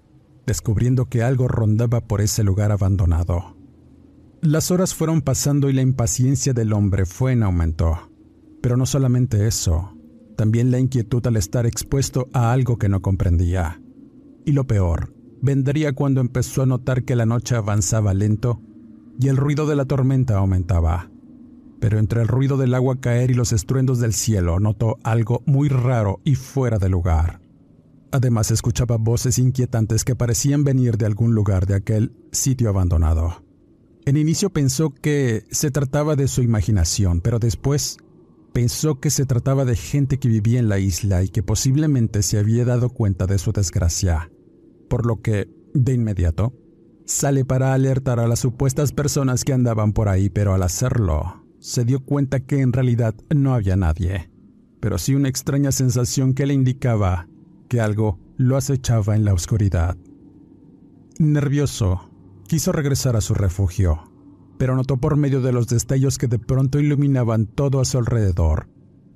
descubriendo 0.45 1.05
que 1.05 1.23
algo 1.23 1.47
rondaba 1.47 2.01
por 2.01 2.21
ese 2.21 2.43
lugar 2.43 2.71
abandonado. 2.71 3.57
Las 4.39 4.69
horas 4.69 4.93
fueron 4.93 5.23
pasando 5.23 5.67
y 5.67 5.73
la 5.73 5.81
impaciencia 5.81 6.53
del 6.53 6.73
hombre 6.73 7.07
fue 7.07 7.31
en 7.31 7.41
aumento. 7.41 8.11
Pero 8.61 8.77
no 8.77 8.85
solamente 8.85 9.47
eso, 9.47 9.97
también 10.37 10.69
la 10.69 10.77
inquietud 10.77 11.25
al 11.25 11.37
estar 11.37 11.65
expuesto 11.65 12.27
a 12.31 12.51
algo 12.51 12.77
que 12.77 12.87
no 12.87 13.01
comprendía. 13.01 13.81
Y 14.45 14.51
lo 14.51 14.67
peor, 14.67 15.11
vendría 15.41 15.93
cuando 15.93 16.21
empezó 16.21 16.61
a 16.61 16.67
notar 16.67 17.03
que 17.03 17.15
la 17.15 17.25
noche 17.25 17.55
avanzaba 17.55 18.13
lento 18.13 18.61
y 19.19 19.27
el 19.27 19.37
ruido 19.37 19.65
de 19.65 19.75
la 19.75 19.85
tormenta 19.85 20.37
aumentaba. 20.37 21.10
Pero 21.81 21.97
entre 21.97 22.21
el 22.21 22.27
ruido 22.27 22.57
del 22.57 22.75
agua 22.75 23.01
caer 23.01 23.31
y 23.31 23.33
los 23.33 23.51
estruendos 23.51 23.99
del 23.99 24.13
cielo 24.13 24.59
notó 24.59 24.99
algo 25.03 25.41
muy 25.45 25.67
raro 25.67 26.21
y 26.23 26.35
fuera 26.35 26.77
de 26.77 26.89
lugar. 26.89 27.41
Además 28.11 28.51
escuchaba 28.51 28.97
voces 28.97 29.39
inquietantes 29.39 30.05
que 30.05 30.15
parecían 30.15 30.63
venir 30.63 30.97
de 30.97 31.07
algún 31.07 31.33
lugar 31.33 31.65
de 31.65 31.75
aquel 31.75 32.13
sitio 32.31 32.69
abandonado. 32.69 33.43
En 34.05 34.15
inicio 34.15 34.51
pensó 34.51 34.91
que 34.91 35.43
se 35.49 35.71
trataba 35.71 36.15
de 36.15 36.27
su 36.27 36.43
imaginación, 36.43 37.19
pero 37.19 37.39
después 37.39 37.97
pensó 38.53 38.99
que 38.99 39.09
se 39.09 39.25
trataba 39.25 39.65
de 39.65 39.75
gente 39.75 40.19
que 40.19 40.27
vivía 40.27 40.59
en 40.59 40.69
la 40.69 40.77
isla 40.77 41.23
y 41.23 41.29
que 41.29 41.41
posiblemente 41.41 42.21
se 42.21 42.37
había 42.37 42.63
dado 42.63 42.89
cuenta 42.89 43.25
de 43.25 43.39
su 43.39 43.53
desgracia, 43.53 44.29
por 44.87 45.07
lo 45.07 45.21
que, 45.21 45.49
de 45.73 45.93
inmediato, 45.93 46.53
sale 47.05 47.43
para 47.43 47.73
alertar 47.73 48.19
a 48.19 48.27
las 48.27 48.39
supuestas 48.39 48.91
personas 48.91 49.43
que 49.43 49.53
andaban 49.53 49.93
por 49.93 50.09
ahí, 50.09 50.29
pero 50.29 50.53
al 50.53 50.63
hacerlo, 50.63 51.40
se 51.61 51.85
dio 51.85 52.03
cuenta 52.03 52.41
que 52.41 52.59
en 52.59 52.73
realidad 52.73 53.15
no 53.33 53.53
había 53.53 53.77
nadie, 53.77 54.29
pero 54.81 54.97
sí 54.97 55.15
una 55.15 55.29
extraña 55.29 55.71
sensación 55.71 56.33
que 56.33 56.45
le 56.45 56.53
indicaba 56.53 57.29
que 57.69 57.79
algo 57.79 58.19
lo 58.35 58.57
acechaba 58.57 59.15
en 59.15 59.23
la 59.23 59.33
oscuridad. 59.33 59.95
Nervioso, 61.19 62.11
Quiso 62.51 62.73
regresar 62.73 63.15
a 63.15 63.21
su 63.21 63.33
refugio, 63.33 64.11
pero 64.57 64.75
notó 64.75 64.97
por 64.97 65.15
medio 65.15 65.39
de 65.39 65.53
los 65.53 65.67
destellos 65.67 66.17
que 66.17 66.27
de 66.27 66.37
pronto 66.37 66.79
iluminaban 66.79 67.45
todo 67.45 67.79
a 67.79 67.85
su 67.85 67.97
alrededor 67.97 68.67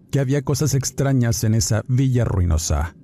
que 0.09 0.21
había 0.21 0.43
cosas 0.43 0.73
extrañas 0.73 1.43
en 1.43 1.53
esa 1.53 1.83
villa 1.89 2.23
ruinosa. 2.23 2.95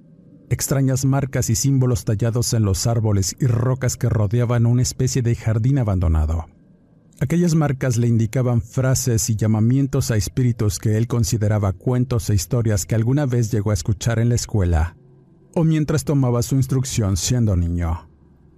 Extrañas 0.50 1.04
marcas 1.04 1.50
y 1.50 1.56
símbolos 1.56 2.06
tallados 2.06 2.54
en 2.54 2.64
los 2.64 2.88
árboles 2.88 3.36
y 3.42 3.48
rocas 3.48 3.98
que 3.98 4.08
rodeaban 4.08 4.66
una 4.66 4.82
especie 4.82 5.22
de 5.22 5.36
jardín 5.36 5.80
abandonado. 5.80 6.46
Aquellas 7.22 7.54
marcas 7.54 7.98
le 7.98 8.08
indicaban 8.08 8.64
frases 8.64 9.30
y 9.30 9.36
llamamientos 9.36 10.10
a 10.10 10.18
espíritus 10.18 10.80
que 10.80 10.98
él 10.98 11.08
consideraba 11.08 11.72
cuentos 11.72 12.32
e 12.32 12.34
historias 12.34 12.88
que 12.88 12.96
alguna 12.96 13.28
vez 13.28 13.52
llegó 13.52 13.70
a 13.70 13.76
escuchar 13.76 14.18
en 14.18 14.30
la 14.30 14.34
escuela 14.36 14.98
o 15.54 15.64
mientras 15.64 16.04
tomaba 16.04 16.42
su 16.42 16.56
instrucción 16.56 17.18
siendo 17.18 17.56
niño. 17.56 18.10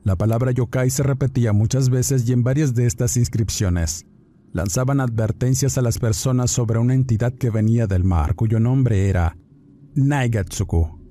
La 0.06 0.16
palabra 0.16 0.52
yokai 0.52 0.90
se 0.90 1.04
repetía 1.04 1.52
muchas 1.52 1.90
veces 1.90 2.28
y 2.30 2.32
en 2.32 2.44
varias 2.44 2.74
de 2.74 2.86
estas 2.86 3.18
inscripciones 3.18 4.06
lanzaban 4.54 5.02
advertencias 5.02 5.78
a 5.78 5.82
las 5.82 6.00
personas 6.00 6.50
sobre 6.50 6.80
una 6.80 6.94
entidad 6.94 7.34
que 7.34 7.50
venía 7.50 7.86
del 7.86 8.06
mar, 8.06 8.34
cuyo 8.34 8.62
nombre 8.62 9.10
era 9.10 9.36
Naigatsuku. 9.96 11.02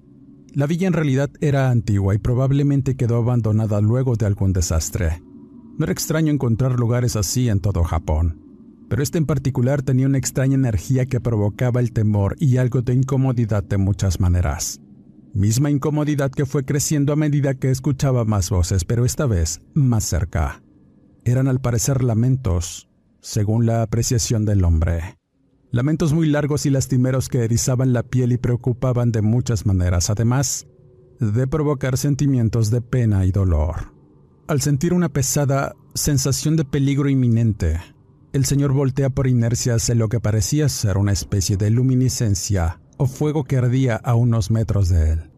La 0.54 0.66
villa 0.66 0.87
en 0.87 0.94
realidad 0.94 1.28
era 1.42 1.71
antigua 1.71 2.14
y 2.14 2.18
probablemente 2.18 2.97
quedó 2.97 3.16
abandonada 3.16 3.82
luego 3.82 4.16
de 4.16 4.25
algún 4.25 4.54
desastre. 4.54 5.21
No 5.79 5.85
era 5.85 5.93
extraño 5.93 6.33
encontrar 6.33 6.79
lugares 6.79 7.17
así 7.17 7.49
en 7.49 7.61
todo 7.61 7.83
Japón, 7.85 8.41
pero 8.88 9.02
este 9.02 9.19
en 9.19 9.26
particular 9.26 9.83
tenía 9.83 10.07
una 10.07 10.19
extraña 10.19 10.55
energía 10.55 11.07
que 11.07 11.21
provocaba 11.21 11.81
el 11.81 11.93
temor 11.93 12.37
y 12.38 12.59
algo 12.59 12.83
de 12.83 12.95
incomodidad 12.95 13.64
de 13.64 13.79
muchas 13.79 14.21
maneras 14.21 14.81
misma 15.35 15.71
incomodidad 15.71 16.31
que 16.31 16.47
fue 16.47 16.64
creciendo 16.64 17.12
a 17.12 17.17
medida 17.17 17.55
que 17.55 17.71
escuchaba 17.71 18.25
más 18.25 18.50
voces, 18.50 18.85
pero 18.85 19.05
esta 19.05 19.26
vez 19.26 19.62
más 19.75 20.05
cerca. 20.05 20.62
Eran 21.25 21.49
al 21.49 21.61
parecer 21.61 22.02
lamentos, 22.02 22.88
según 23.21 23.67
la 23.67 23.83
apreciación 23.83 24.45
del 24.45 24.64
hombre. 24.64 25.19
Lamentos 25.71 26.12
muy 26.12 26.26
largos 26.26 26.67
y 26.67 26.71
lastimeros 26.71 27.29
que 27.29 27.45
erizaban 27.45 27.93
la 27.93 28.02
piel 28.02 28.33
y 28.33 28.37
preocupaban 28.37 29.11
de 29.11 29.23
muchas 29.23 29.64
maneras, 29.64 30.11
además 30.11 30.67
de 31.19 31.47
provocar 31.47 31.97
sentimientos 31.97 32.71
de 32.71 32.83
pena 32.83 33.25
y 33.25 33.33
dolor. 33.33 33.93
Al 34.49 34.61
sentir 34.61 34.92
una 34.92 35.08
pesada 35.08 35.76
sensación 35.94 36.56
de 36.56 36.64
peligro 36.64 37.08
inminente, 37.08 37.80
el 38.32 38.44
señor 38.44 38.72
voltea 38.72 39.08
por 39.08 39.28
inercia 39.28 39.76
hacia 39.76 39.94
lo 39.94 40.08
que 40.08 40.18
parecía 40.18 40.68
ser 40.68 40.99
una 40.99 41.12
especie 41.12 41.56
de 41.56 41.70
luminiscencia 41.70 42.80
o 42.96 43.06
fuego 43.06 43.44
que 43.44 43.56
ardía 43.56 43.96
a 43.96 44.16
unos 44.16 44.50
metros 44.50 44.88
de 44.88 45.12
él. 45.12 45.30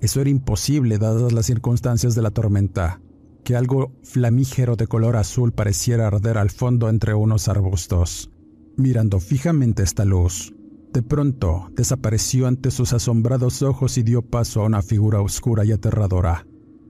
Eso 0.00 0.22
era 0.22 0.30
imposible 0.30 0.96
dadas 0.96 1.32
las 1.32 1.44
circunstancias 1.44 2.14
de 2.14 2.22
la 2.22 2.30
tormenta, 2.30 3.00
que 3.44 3.56
algo 3.56 3.92
flamígero 4.02 4.74
de 4.76 4.86
color 4.86 5.16
azul 5.16 5.52
pareciera 5.52 6.06
arder 6.06 6.38
al 6.38 6.50
fondo 6.50 6.88
entre 6.88 7.12
unos 7.12 7.48
arbustos. 7.48 8.30
Mirando 8.76 9.20
fijamente 9.20 9.82
esta 9.82 10.06
luz, 10.06 10.54
de 10.94 11.02
pronto 11.02 11.68
desapareció 11.72 12.46
ante 12.46 12.70
sus 12.70 12.94
asombrados 12.94 13.60
ojos 13.62 13.98
y 13.98 14.02
dio 14.02 14.22
paso 14.22 14.62
a 14.62 14.66
una 14.66 14.80
figura 14.80 15.20
oscura 15.20 15.64
y 15.64 15.72
aterradora, 15.72 16.46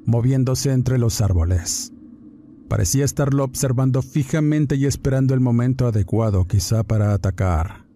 moviéndose 0.06 0.72
entre 0.72 0.98
los 0.98 1.20
árboles. 1.20 1.92
Parecía 2.68 3.04
estarlo 3.04 3.44
observando 3.44 4.02
fijamente 4.02 4.76
y 4.76 4.86
esperando 4.86 5.34
el 5.34 5.40
momento 5.40 5.86
adecuado 5.86 6.46
quizá 6.46 6.82
para 6.82 7.12
atacar. 7.12 7.86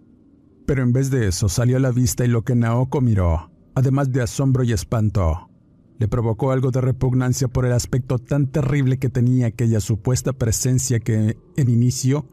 Pero 0.66 0.82
en 0.82 0.92
vez 0.92 1.10
de 1.10 1.26
eso 1.26 1.48
salió 1.48 1.78
a 1.78 1.80
la 1.80 1.90
vista 1.90 2.24
y 2.24 2.28
lo 2.28 2.42
que 2.42 2.54
Naoko 2.54 3.00
miró, 3.00 3.50
además 3.74 4.12
de 4.12 4.22
asombro 4.22 4.62
y 4.62 4.72
espanto, 4.72 5.50
le 5.98 6.08
provocó 6.08 6.52
algo 6.52 6.70
de 6.70 6.80
repugnancia 6.80 7.48
por 7.48 7.66
el 7.66 7.72
aspecto 7.72 8.18
tan 8.18 8.46
terrible 8.46 8.98
que 8.98 9.08
tenía 9.08 9.48
aquella 9.48 9.80
supuesta 9.80 10.32
presencia 10.32 11.00
que, 11.00 11.36
en 11.56 11.68
inicio, 11.68 12.26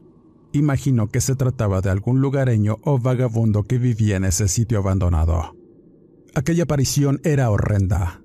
imaginó 0.53 1.07
que 1.07 1.21
se 1.21 1.35
trataba 1.35 1.81
de 1.81 1.89
algún 1.89 2.21
lugareño 2.21 2.77
o 2.83 2.99
vagabundo 2.99 3.63
que 3.63 3.77
vivía 3.77 4.17
en 4.17 4.25
ese 4.25 4.47
sitio 4.47 4.79
abandonado. 4.79 5.55
Aquella 6.35 6.63
aparición 6.63 7.19
era 7.23 7.49
horrenda. 7.49 8.21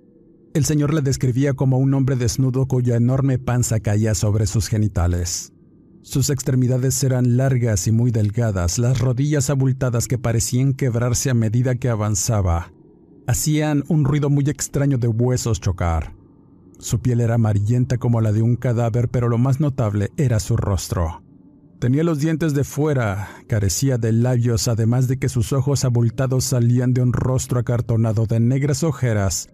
El 0.55 0.67
señor 0.67 0.93
la 0.93 1.01
describía 1.01 1.55
como 1.55 1.79
un 1.79 1.95
hombre 1.95 2.15
desnudo 2.15 2.67
cuya 2.67 2.97
enorme 2.97 3.39
panza 3.39 3.81
caía 3.81 4.15
sobre 4.15 4.47
sus 4.47 4.69
genitales. 4.69 5.55
Sus 6.03 6.29
extremidades 6.29 7.03
eran 7.05 7.39
largas 7.39 7.87
y 7.87 7.93
muy 7.93 8.11
delgadas, 8.11 8.79
las 8.79 8.99
rodillas 8.99 9.49
abultadas 9.49 10.09
que 10.09 10.19
parecían 10.19 10.75
quebrarse 10.75 11.31
a 11.31 11.35
medida 11.35 11.77
que 11.77 11.89
avanzaba. 11.89 12.71
Hacían 13.27 13.85
un 13.89 14.05
ruido 14.05 14.29
muy 14.29 14.45
extraño 14.51 14.99
de 14.99 15.09
huesos 15.09 15.59
chocar. 15.59 16.15
Su 16.79 17.01
piel 17.01 17.23
era 17.23 17.37
amarillenta 17.37 17.97
como 17.97 18.21
la 18.21 18.33
de 18.33 18.43
un 18.43 18.57
cadáver, 18.57 19.09
pero 19.09 19.31
lo 19.31 19.39
más 19.39 19.59
notable 19.59 20.11
era 20.19 20.39
su 20.39 20.59
rostro. 20.59 21.23
Tenía 21.79 22.05
los 22.05 22.19
dientes 22.19 22.53
de 22.53 22.65
fuera, 22.65 23.29
carecía 23.47 23.97
de 23.97 24.13
labios, 24.13 24.69
además 24.69 25.09
de 25.09 25.19
que 25.19 25.31
sus 25.31 25.55
ojos 25.55 25.87
abultados 25.87 26.45
salían 26.45 26.93
de 26.93 27.01
un 27.01 27.15
rostro 27.15 27.59
acartonado 27.59 28.27
de 28.27 28.39
negras 28.39 28.83
ojeras 28.83 29.49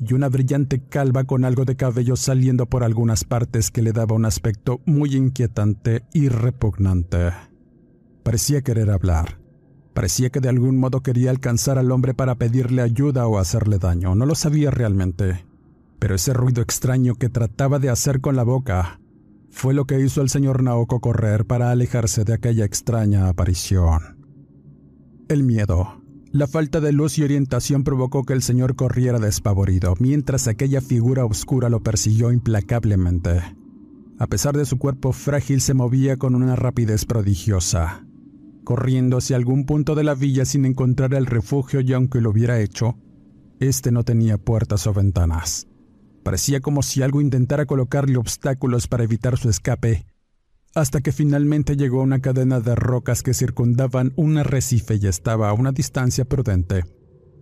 y 0.00 0.14
una 0.14 0.28
brillante 0.28 0.80
calva 0.80 1.24
con 1.24 1.44
algo 1.44 1.64
de 1.64 1.76
cabello 1.76 2.16
saliendo 2.16 2.66
por 2.66 2.84
algunas 2.84 3.24
partes 3.24 3.70
que 3.70 3.82
le 3.82 3.92
daba 3.92 4.14
un 4.14 4.24
aspecto 4.24 4.80
muy 4.86 5.14
inquietante 5.14 6.04
y 6.12 6.28
repugnante. 6.28 7.32
Parecía 8.22 8.62
querer 8.62 8.90
hablar. 8.90 9.38
Parecía 9.94 10.30
que 10.30 10.40
de 10.40 10.48
algún 10.48 10.78
modo 10.78 11.02
quería 11.02 11.30
alcanzar 11.30 11.78
al 11.78 11.90
hombre 11.90 12.14
para 12.14 12.36
pedirle 12.36 12.82
ayuda 12.82 13.26
o 13.26 13.38
hacerle 13.38 13.78
daño. 13.78 14.14
No 14.14 14.26
lo 14.26 14.34
sabía 14.34 14.70
realmente. 14.70 15.44
Pero 15.98 16.14
ese 16.14 16.32
ruido 16.32 16.62
extraño 16.62 17.16
que 17.16 17.28
trataba 17.28 17.78
de 17.78 17.90
hacer 17.90 18.20
con 18.20 18.36
la 18.36 18.44
boca 18.44 19.00
fue 19.50 19.74
lo 19.74 19.86
que 19.86 19.98
hizo 20.00 20.20
al 20.20 20.28
señor 20.28 20.62
Naoko 20.62 21.00
correr 21.00 21.46
para 21.46 21.70
alejarse 21.70 22.24
de 22.24 22.34
aquella 22.34 22.64
extraña 22.64 23.28
aparición. 23.28 24.18
El 25.28 25.42
miedo, 25.42 25.97
La 26.38 26.46
falta 26.46 26.80
de 26.80 26.92
luz 26.92 27.18
y 27.18 27.24
orientación 27.24 27.82
provocó 27.82 28.22
que 28.22 28.32
el 28.32 28.42
señor 28.42 28.76
corriera 28.76 29.18
despavorido, 29.18 29.96
mientras 29.98 30.46
aquella 30.46 30.80
figura 30.80 31.24
oscura 31.24 31.68
lo 31.68 31.82
persiguió 31.82 32.30
implacablemente. 32.30 33.56
A 34.20 34.26
pesar 34.28 34.56
de 34.56 34.64
su 34.64 34.78
cuerpo 34.78 35.12
frágil, 35.12 35.60
se 35.60 35.74
movía 35.74 36.16
con 36.16 36.36
una 36.36 36.54
rapidez 36.54 37.06
prodigiosa, 37.06 38.06
corriendo 38.62 39.16
hacia 39.16 39.34
algún 39.34 39.66
punto 39.66 39.96
de 39.96 40.04
la 40.04 40.14
villa 40.14 40.44
sin 40.44 40.64
encontrar 40.64 41.12
el 41.14 41.26
refugio 41.26 41.80
y 41.80 41.92
aunque 41.92 42.20
lo 42.20 42.30
hubiera 42.30 42.60
hecho, 42.60 42.96
este 43.58 43.90
no 43.90 44.04
tenía 44.04 44.38
puertas 44.38 44.86
o 44.86 44.94
ventanas. 44.94 45.66
Parecía 46.22 46.60
como 46.60 46.84
si 46.84 47.02
algo 47.02 47.20
intentara 47.20 47.66
colocarle 47.66 48.16
obstáculos 48.16 48.86
para 48.86 49.02
evitar 49.02 49.38
su 49.38 49.48
escape, 49.48 50.06
hasta 50.74 51.00
que 51.00 51.12
finalmente 51.12 51.76
llegó 51.76 52.00
a 52.00 52.04
una 52.04 52.20
cadena 52.20 52.60
de 52.60 52.74
rocas 52.74 53.22
que 53.22 53.34
circundaban 53.34 54.12
un 54.16 54.38
arrecife 54.38 54.96
y 54.96 55.06
estaba 55.06 55.48
a 55.48 55.52
una 55.52 55.72
distancia 55.72 56.24
prudente, 56.24 56.84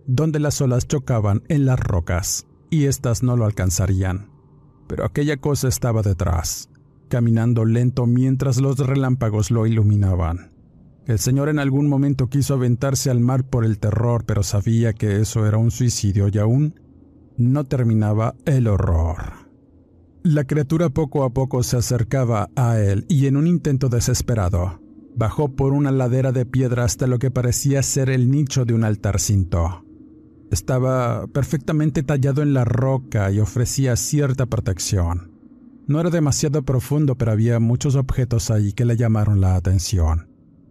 donde 0.05 0.39
las 0.39 0.61
olas 0.61 0.87
chocaban 0.87 1.43
en 1.47 1.65
las 1.65 1.79
rocas, 1.79 2.47
y 2.69 2.85
éstas 2.85 3.23
no 3.23 3.35
lo 3.37 3.45
alcanzarían. 3.45 4.31
Pero 4.87 5.05
aquella 5.05 5.37
cosa 5.37 5.67
estaba 5.67 6.01
detrás, 6.01 6.69
caminando 7.09 7.65
lento 7.65 8.05
mientras 8.05 8.57
los 8.57 8.77
relámpagos 8.79 9.51
lo 9.51 9.67
iluminaban. 9.67 10.51
El 11.05 11.19
señor 11.19 11.47
en 11.47 11.59
algún 11.59 11.87
momento 11.87 12.27
quiso 12.27 12.55
aventarse 12.55 13.09
al 13.09 13.21
mar 13.21 13.45
por 13.45 13.63
el 13.63 13.79
terror, 13.79 14.25
pero 14.25 14.43
sabía 14.43 14.93
que 14.93 15.21
eso 15.21 15.45
era 15.45 15.57
un 15.57 15.71
suicidio 15.71 16.27
y 16.27 16.37
aún 16.37 16.79
no 17.37 17.63
terminaba 17.63 18.35
el 18.45 18.67
horror. 18.67 19.46
La 20.29 20.43
criatura 20.43 20.89
poco 20.89 21.23
a 21.23 21.29
poco 21.29 21.63
se 21.63 21.77
acercaba 21.77 22.49
a 22.57 22.77
él 22.81 23.05
y 23.07 23.27
en 23.27 23.37
un 23.37 23.47
intento 23.47 23.87
desesperado, 23.87 24.81
bajó 25.15 25.55
por 25.55 25.71
una 25.71 25.89
ladera 25.89 26.33
de 26.33 26.45
piedra 26.45 26.83
hasta 26.83 27.07
lo 27.07 27.17
que 27.17 27.31
parecía 27.31 27.81
ser 27.81 28.09
el 28.09 28.29
nicho 28.29 28.65
de 28.65 28.73
un 28.73 28.83
altar 28.83 29.21
cinto. 29.21 29.85
Estaba 30.51 31.27
perfectamente 31.27 32.03
tallado 32.03 32.41
en 32.41 32.53
la 32.53 32.65
roca 32.65 33.31
y 33.31 33.39
ofrecía 33.39 33.95
cierta 33.95 34.47
protección. 34.47 35.31
No 35.87 36.01
era 36.01 36.09
demasiado 36.09 36.61
profundo, 36.63 37.15
pero 37.15 37.31
había 37.31 37.61
muchos 37.61 37.95
objetos 37.95 38.51
ahí 38.51 38.73
que 38.73 38.83
le 38.83 38.97
llamaron 38.97 39.39
la 39.39 39.55
atención. 39.55 40.27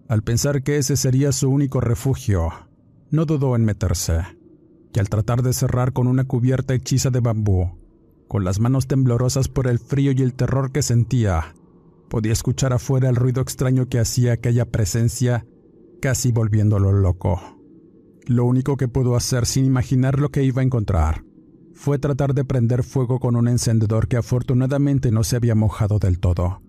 Al 0.07 0.23
pensar 0.23 0.65
que 0.65 0.77
ese 0.77 0.99
sería 0.99 1.33
su 1.33 1.49
único 1.49 1.81
refugio, 1.81 2.51
no 3.11 3.25
dudó 3.25 3.57
en 3.57 3.65
meterse, 3.65 4.21
y 4.93 4.99
al 4.99 5.09
tratar 5.09 5.41
de 5.41 5.55
cerrar 5.55 5.95
con 5.95 6.09
una 6.09 6.25
cubierta 6.25 6.75
hechiza 6.75 7.09
de 7.09 7.21
bambú, 7.21 7.86
con 8.29 8.45
las 8.45 8.61
manos 8.61 8.87
temblorosas 8.87 9.49
por 9.49 9.67
el 9.67 9.79
frío 9.79 10.13
y 10.13 10.23
el 10.23 10.35
terror 10.35 10.73
que 10.73 10.83
sentía, 10.83 11.55
podía 12.09 12.33
escuchar 12.33 12.73
afuera 12.73 13.09
el 13.09 13.17
ruido 13.17 13.43
extraño 13.43 13.89
que 13.89 13.99
hacía 13.99 14.33
aquella 14.33 14.67
presencia, 14.67 15.47
casi 16.01 16.33
volviéndolo 16.33 16.93
loco. 16.93 17.41
Lo 18.27 18.45
único 18.45 18.77
que 18.77 18.89
pudo 18.89 19.17
hacer 19.17 19.47
sin 19.47 19.65
imaginar 19.65 20.19
lo 20.19 20.31
que 20.31 20.43
iba 20.43 20.63
a 20.63 20.65
encontrar 20.65 21.25
fue 21.75 21.99
tratar 21.99 22.35
de 22.35 22.45
prender 22.45 22.83
fuego 22.83 23.21
con 23.21 23.37
un 23.37 23.49
encendedor 23.49 24.09
que 24.09 24.17
afortunadamente 24.17 25.13
no 25.13 25.23
se 25.23 25.37
había 25.37 25.55
mojado 25.55 25.99
del 25.99 26.19
todo, 26.19 26.63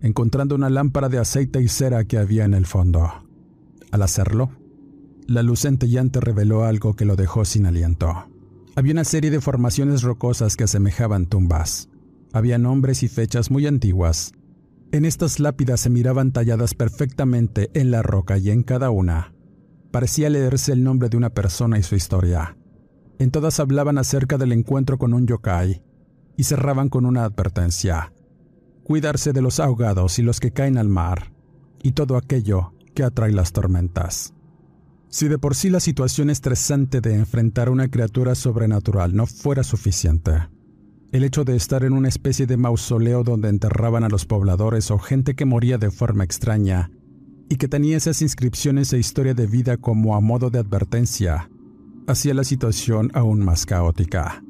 encontrando 0.00 0.54
una 0.54 0.70
lámpara 0.70 1.08
de 1.08 1.18
aceite 1.18 1.62
y 1.62 1.68
cera 1.68 2.04
que 2.04 2.18
había 2.18 2.44
en 2.44 2.54
el 2.54 2.66
fondo. 2.66 3.10
Al 3.90 4.02
hacerlo, 4.02 4.50
la 5.26 5.42
luz 5.42 5.60
centellante 5.60 6.20
reveló 6.20 6.64
algo 6.64 6.94
que 6.94 7.06
lo 7.06 7.16
dejó 7.16 7.44
sin 7.44 7.66
aliento. 7.66 8.29
Había 8.76 8.92
una 8.92 9.04
serie 9.04 9.30
de 9.30 9.40
formaciones 9.40 10.02
rocosas 10.02 10.56
que 10.56 10.64
asemejaban 10.64 11.26
tumbas. 11.26 11.88
Había 12.32 12.58
nombres 12.58 13.02
y 13.02 13.08
fechas 13.08 13.50
muy 13.50 13.66
antiguas. 13.66 14.32
En 14.92 15.04
estas 15.04 15.40
lápidas 15.40 15.80
se 15.80 15.90
miraban 15.90 16.32
talladas 16.32 16.74
perfectamente 16.74 17.70
en 17.74 17.90
la 17.90 18.02
roca 18.02 18.38
y 18.38 18.50
en 18.50 18.62
cada 18.62 18.90
una 18.90 19.32
parecía 19.90 20.30
leerse 20.30 20.72
el 20.72 20.84
nombre 20.84 21.08
de 21.08 21.16
una 21.16 21.30
persona 21.30 21.78
y 21.78 21.82
su 21.82 21.94
historia. 21.94 22.56
En 23.18 23.30
todas 23.30 23.60
hablaban 23.60 23.98
acerca 23.98 24.38
del 24.38 24.52
encuentro 24.52 24.98
con 24.98 25.12
un 25.12 25.26
yokai 25.26 25.82
y 26.36 26.44
cerraban 26.44 26.88
con 26.88 27.04
una 27.04 27.24
advertencia. 27.24 28.12
Cuidarse 28.84 29.32
de 29.32 29.42
los 29.42 29.60
ahogados 29.60 30.18
y 30.18 30.22
los 30.22 30.40
que 30.40 30.52
caen 30.52 30.78
al 30.78 30.88
mar, 30.88 31.32
y 31.82 31.92
todo 31.92 32.16
aquello 32.16 32.72
que 32.94 33.04
atrae 33.04 33.32
las 33.32 33.52
tormentas. 33.52 34.32
Si 35.12 35.26
de 35.26 35.38
por 35.38 35.56
sí 35.56 35.70
la 35.70 35.80
situación 35.80 36.30
estresante 36.30 37.00
de 37.00 37.14
enfrentar 37.14 37.66
a 37.66 37.72
una 37.72 37.88
criatura 37.88 38.36
sobrenatural 38.36 39.14
no 39.16 39.26
fuera 39.26 39.64
suficiente, 39.64 40.48
el 41.10 41.24
hecho 41.24 41.44
de 41.44 41.56
estar 41.56 41.82
en 41.82 41.94
una 41.94 42.08
especie 42.08 42.46
de 42.46 42.56
mausoleo 42.56 43.24
donde 43.24 43.48
enterraban 43.48 44.04
a 44.04 44.08
los 44.08 44.24
pobladores 44.24 44.92
o 44.92 45.00
gente 45.00 45.34
que 45.34 45.44
moría 45.44 45.78
de 45.78 45.90
forma 45.90 46.22
extraña 46.22 46.92
y 47.48 47.56
que 47.56 47.66
tenía 47.66 47.96
esas 47.96 48.22
inscripciones 48.22 48.92
e 48.92 48.98
historia 48.98 49.34
de 49.34 49.48
vida 49.48 49.78
como 49.78 50.14
a 50.14 50.20
modo 50.20 50.48
de 50.48 50.60
advertencia, 50.60 51.50
hacía 52.06 52.32
la 52.32 52.44
situación 52.44 53.10
aún 53.12 53.44
más 53.44 53.66
caótica, 53.66 54.44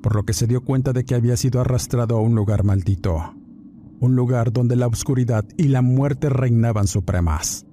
por 0.00 0.14
lo 0.14 0.22
que 0.22 0.32
se 0.32 0.46
dio 0.46 0.60
cuenta 0.62 0.92
de 0.92 1.04
que 1.04 1.16
había 1.16 1.36
sido 1.36 1.60
arrastrado 1.60 2.16
a 2.16 2.20
un 2.20 2.36
lugar 2.36 2.62
maldito, 2.62 3.34
un 3.98 4.14
lugar 4.14 4.52
donde 4.52 4.76
la 4.76 4.86
oscuridad 4.86 5.44
y 5.56 5.64
la 5.64 5.82
muerte 5.82 6.28
reinaban 6.28 6.86
supremas. 6.86 7.66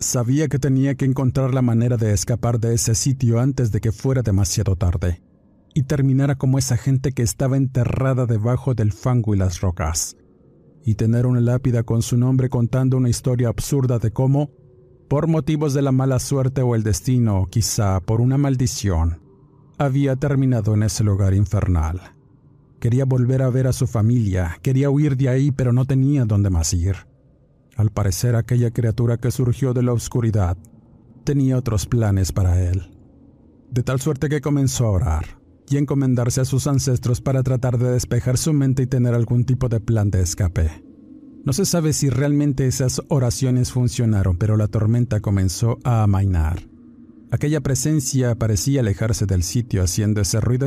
Sabía 0.00 0.48
que 0.48 0.58
tenía 0.58 0.94
que 0.94 1.04
encontrar 1.04 1.52
la 1.52 1.60
manera 1.60 1.98
de 1.98 2.14
escapar 2.14 2.58
de 2.58 2.72
ese 2.72 2.94
sitio 2.94 3.38
antes 3.38 3.70
de 3.70 3.82
que 3.82 3.92
fuera 3.92 4.22
demasiado 4.22 4.74
tarde 4.74 5.22
y 5.74 5.82
terminara 5.82 6.36
como 6.36 6.58
esa 6.58 6.78
gente 6.78 7.12
que 7.12 7.22
estaba 7.22 7.58
enterrada 7.58 8.24
debajo 8.24 8.74
del 8.74 8.92
fango 8.92 9.34
y 9.34 9.38
las 9.38 9.60
rocas, 9.60 10.16
y 10.84 10.94
tener 10.94 11.26
una 11.26 11.40
lápida 11.40 11.82
con 11.82 12.00
su 12.00 12.16
nombre 12.16 12.48
contando 12.48 12.96
una 12.96 13.10
historia 13.10 13.48
absurda 13.48 13.98
de 13.98 14.10
cómo, 14.10 14.50
por 15.06 15.26
motivos 15.26 15.74
de 15.74 15.82
la 15.82 15.92
mala 15.92 16.18
suerte 16.18 16.62
o 16.62 16.74
el 16.74 16.82
destino, 16.82 17.46
quizá 17.50 18.00
por 18.00 18.22
una 18.22 18.38
maldición, 18.38 19.20
había 19.78 20.16
terminado 20.16 20.72
en 20.74 20.82
ese 20.82 21.04
lugar 21.04 21.34
infernal. 21.34 22.00
Quería 22.80 23.04
volver 23.04 23.42
a 23.42 23.50
ver 23.50 23.66
a 23.66 23.74
su 23.74 23.86
familia, 23.86 24.58
quería 24.62 24.88
huir 24.88 25.18
de 25.18 25.28
ahí, 25.28 25.50
pero 25.52 25.74
no 25.74 25.84
tenía 25.84 26.24
dónde 26.24 26.48
más 26.48 26.72
ir. 26.72 27.09
Al 27.80 27.88
parecer 27.88 28.36
aquella 28.36 28.70
criatura 28.72 29.16
que 29.16 29.30
surgió 29.30 29.72
de 29.72 29.82
la 29.82 29.94
oscuridad 29.94 30.58
tenía 31.24 31.56
otros 31.56 31.86
planes 31.86 32.30
para 32.30 32.62
él. 32.62 32.90
De 33.70 33.82
tal 33.82 34.02
suerte 34.02 34.28
que 34.28 34.42
comenzó 34.42 34.84
a 34.84 34.90
orar 34.90 35.40
y 35.66 35.78
encomendarse 35.78 36.42
a 36.42 36.44
sus 36.44 36.66
ancestros 36.66 37.22
para 37.22 37.42
tratar 37.42 37.78
de 37.78 37.90
despejar 37.92 38.36
su 38.36 38.52
mente 38.52 38.82
y 38.82 38.86
tener 38.86 39.14
algún 39.14 39.46
tipo 39.46 39.70
de 39.70 39.80
plan 39.80 40.10
de 40.10 40.20
escape. 40.20 40.84
No 41.42 41.54
se 41.54 41.64
sabe 41.64 41.94
si 41.94 42.10
realmente 42.10 42.66
esas 42.66 43.00
oraciones 43.08 43.72
funcionaron, 43.72 44.36
pero 44.36 44.58
la 44.58 44.68
tormenta 44.68 45.20
comenzó 45.20 45.78
a 45.82 46.02
amainar. 46.02 46.68
Aquella 47.30 47.62
presencia 47.62 48.34
parecía 48.34 48.80
alejarse 48.80 49.24
del 49.24 49.42
sitio 49.42 49.82
haciendo 49.82 50.20
ese 50.20 50.38
ruido 50.42 50.66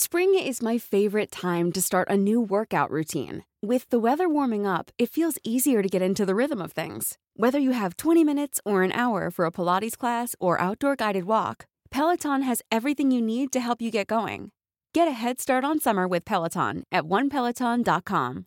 Spring 0.00 0.32
is 0.38 0.62
my 0.62 0.78
favorite 0.78 1.28
time 1.32 1.72
to 1.72 1.82
start 1.82 2.06
a 2.08 2.16
new 2.16 2.40
workout 2.40 2.88
routine. 2.88 3.44
With 3.60 3.90
the 3.90 3.98
weather 3.98 4.28
warming 4.28 4.64
up, 4.64 4.92
it 4.96 5.10
feels 5.10 5.38
easier 5.42 5.82
to 5.82 5.88
get 5.88 6.00
into 6.00 6.24
the 6.24 6.36
rhythm 6.36 6.62
of 6.62 6.70
things. 6.70 7.18
Whether 7.34 7.58
you 7.58 7.72
have 7.72 7.96
20 7.96 8.22
minutes 8.22 8.60
or 8.64 8.84
an 8.84 8.92
hour 8.92 9.28
for 9.32 9.44
a 9.44 9.50
Pilates 9.50 9.98
class 9.98 10.36
or 10.38 10.60
outdoor 10.60 10.94
guided 10.94 11.24
walk, 11.24 11.66
Peloton 11.90 12.42
has 12.42 12.62
everything 12.70 13.10
you 13.10 13.20
need 13.20 13.50
to 13.50 13.58
help 13.58 13.82
you 13.82 13.90
get 13.90 14.06
going. 14.06 14.52
Get 14.94 15.08
a 15.08 15.18
head 15.18 15.40
start 15.40 15.64
on 15.64 15.80
summer 15.80 16.06
with 16.06 16.24
Peloton 16.24 16.84
at 16.92 17.02
onepeloton.com. 17.02 18.44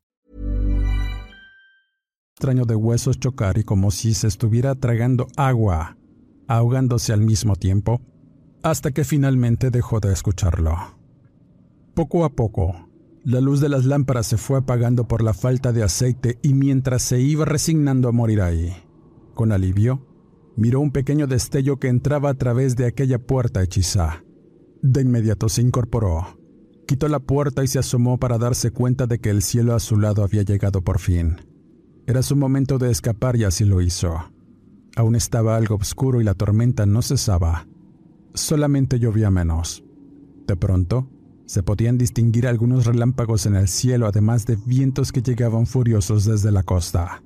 extraño 2.33 2.65
de 2.65 2.75
huesos 2.75 3.19
chocar 3.19 3.57
y 3.57 3.63
como 3.65 3.91
si 3.91 4.13
se 4.13 4.27
estuviera 4.27 4.73
tragando 4.75 5.27
agua, 5.35 5.97
ahogándose 6.47 7.11
al 7.11 7.19
mismo 7.19 7.57
tiempo, 7.57 7.99
hasta 8.63 8.91
que 8.91 9.03
finalmente 9.03 9.69
dejó 9.69 9.99
de 9.99 10.13
escucharlo. 10.13 11.00
Poco 11.93 12.23
a 12.23 12.29
poco, 12.29 12.87
la 13.25 13.41
luz 13.41 13.59
de 13.59 13.67
las 13.67 13.83
lámparas 13.83 14.25
se 14.25 14.37
fue 14.37 14.59
apagando 14.59 15.09
por 15.09 15.21
la 15.21 15.33
falta 15.33 15.73
de 15.73 15.83
aceite 15.83 16.39
y 16.41 16.53
mientras 16.53 17.01
se 17.01 17.19
iba 17.19 17.43
resignando 17.43 18.07
a 18.07 18.13
morir 18.13 18.41
ahí, 18.41 18.73
con 19.33 19.51
alivio, 19.51 20.07
miró 20.55 20.79
un 20.79 20.91
pequeño 20.91 21.27
destello 21.27 21.79
que 21.79 21.89
entraba 21.89 22.29
a 22.29 22.33
través 22.35 22.77
de 22.77 22.85
aquella 22.85 23.19
puerta 23.19 23.61
hechiza. 23.61 24.23
De 24.81 25.01
inmediato 25.01 25.49
se 25.49 25.61
incorporó, 25.61 26.39
quitó 26.87 27.09
la 27.09 27.19
puerta 27.19 27.61
y 27.61 27.67
se 27.67 27.79
asomó 27.79 28.17
para 28.17 28.37
darse 28.37 28.71
cuenta 28.71 29.05
de 29.05 29.19
que 29.19 29.29
el 29.29 29.41
cielo 29.41 29.75
a 29.75 29.81
su 29.81 29.97
lado 29.97 30.23
había 30.23 30.43
llegado 30.43 30.81
por 30.81 30.99
fin. 30.99 31.41
Era 32.07 32.23
su 32.23 32.37
momento 32.37 32.77
de 32.77 32.89
escapar 32.89 33.35
y 33.35 33.43
así 33.43 33.65
lo 33.65 33.81
hizo. 33.81 34.15
Aún 34.95 35.15
estaba 35.15 35.57
algo 35.57 35.75
oscuro 35.75 36.21
y 36.21 36.23
la 36.23 36.35
tormenta 36.35 36.85
no 36.85 37.01
cesaba. 37.01 37.67
Solamente 38.33 38.97
llovía 38.97 39.29
menos. 39.29 39.83
De 40.47 40.55
pronto, 40.55 41.09
se 41.51 41.63
podían 41.63 41.97
distinguir 41.97 42.47
algunos 42.47 42.85
relámpagos 42.85 43.45
en 43.45 43.55
el 43.55 43.67
cielo, 43.67 44.07
además 44.07 44.45
de 44.45 44.55
vientos 44.55 45.11
que 45.11 45.21
llegaban 45.21 45.65
furiosos 45.65 46.23
desde 46.23 46.49
la 46.49 46.63
costa. 46.63 47.23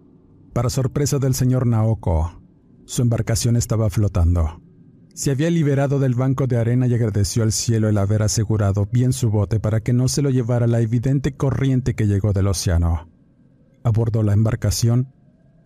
Para 0.52 0.72
sorpresa 0.72 1.20
del 1.20 1.36
señor 1.36 1.68
Naoko, 1.68 2.42
su 2.86 3.04
embarcación 3.04 3.56
estaba 3.56 3.88
flotando. 3.92 4.64
Se 5.14 5.30
había 5.30 5.52
liberado 5.52 6.00
del 6.00 6.16
banco 6.16 6.48
de 6.48 6.58
arena 6.58 6.88
y 6.88 6.96
agradeció 6.96 7.44
al 7.44 7.52
cielo 7.52 7.88
el 7.88 8.00
haber 8.00 8.24
asegurado 8.24 8.90
bien 8.92 9.14
su 9.14 9.30
bote 9.30 9.60
para 9.60 9.82
que 9.82 9.94
no 9.94 10.08
se 10.08 10.24
lo 10.24 10.32
llevara 10.32 10.66
la 10.66 10.82
evidente 10.82 11.36
corriente 11.36 11.94
que 11.94 12.08
llegó 12.08 12.34
del 12.34 12.48
océano. 12.48 13.08
Abordó 13.84 14.24
la 14.24 14.34
embarcación 14.34 15.14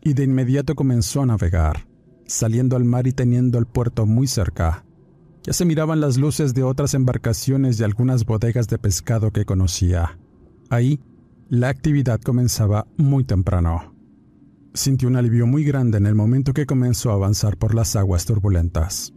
y 0.03 0.15
de 0.15 0.25
inmediato 0.25 0.75
comenzó 0.75 1.21
a 1.21 1.27
navegar, 1.27 1.87
saliendo 2.25 2.75
al 2.75 2.83
mar 2.83 3.07
y 3.07 3.13
teniendo 3.13 3.57
el 3.57 3.67
puerto 3.67 4.05
muy 4.05 4.27
cerca. 4.27 4.83
Ya 5.43 5.53
se 5.53 5.65
miraban 5.65 6.01
las 6.01 6.17
luces 6.17 6.53
de 6.53 6.63
otras 6.63 6.93
embarcaciones 6.93 7.79
y 7.79 7.83
algunas 7.83 8.25
bodegas 8.25 8.67
de 8.67 8.77
pescado 8.77 9.31
que 9.31 9.45
conocía. 9.45 10.19
Ahí, 10.69 10.99
la 11.49 11.69
actividad 11.69 12.19
comenzaba 12.21 12.87
muy 12.97 13.23
temprano. 13.23 13.95
Sintió 14.73 15.07
un 15.07 15.15
alivio 15.15 15.47
muy 15.47 15.63
grande 15.63 15.97
en 15.97 16.05
el 16.05 16.13
momento 16.13 16.53
que 16.53 16.65
comenzó 16.65 17.09
a 17.09 17.15
avanzar 17.15 17.57
por 17.57 17.73
las 17.73 17.95
aguas 17.95 18.25
turbulentas. 18.25 19.13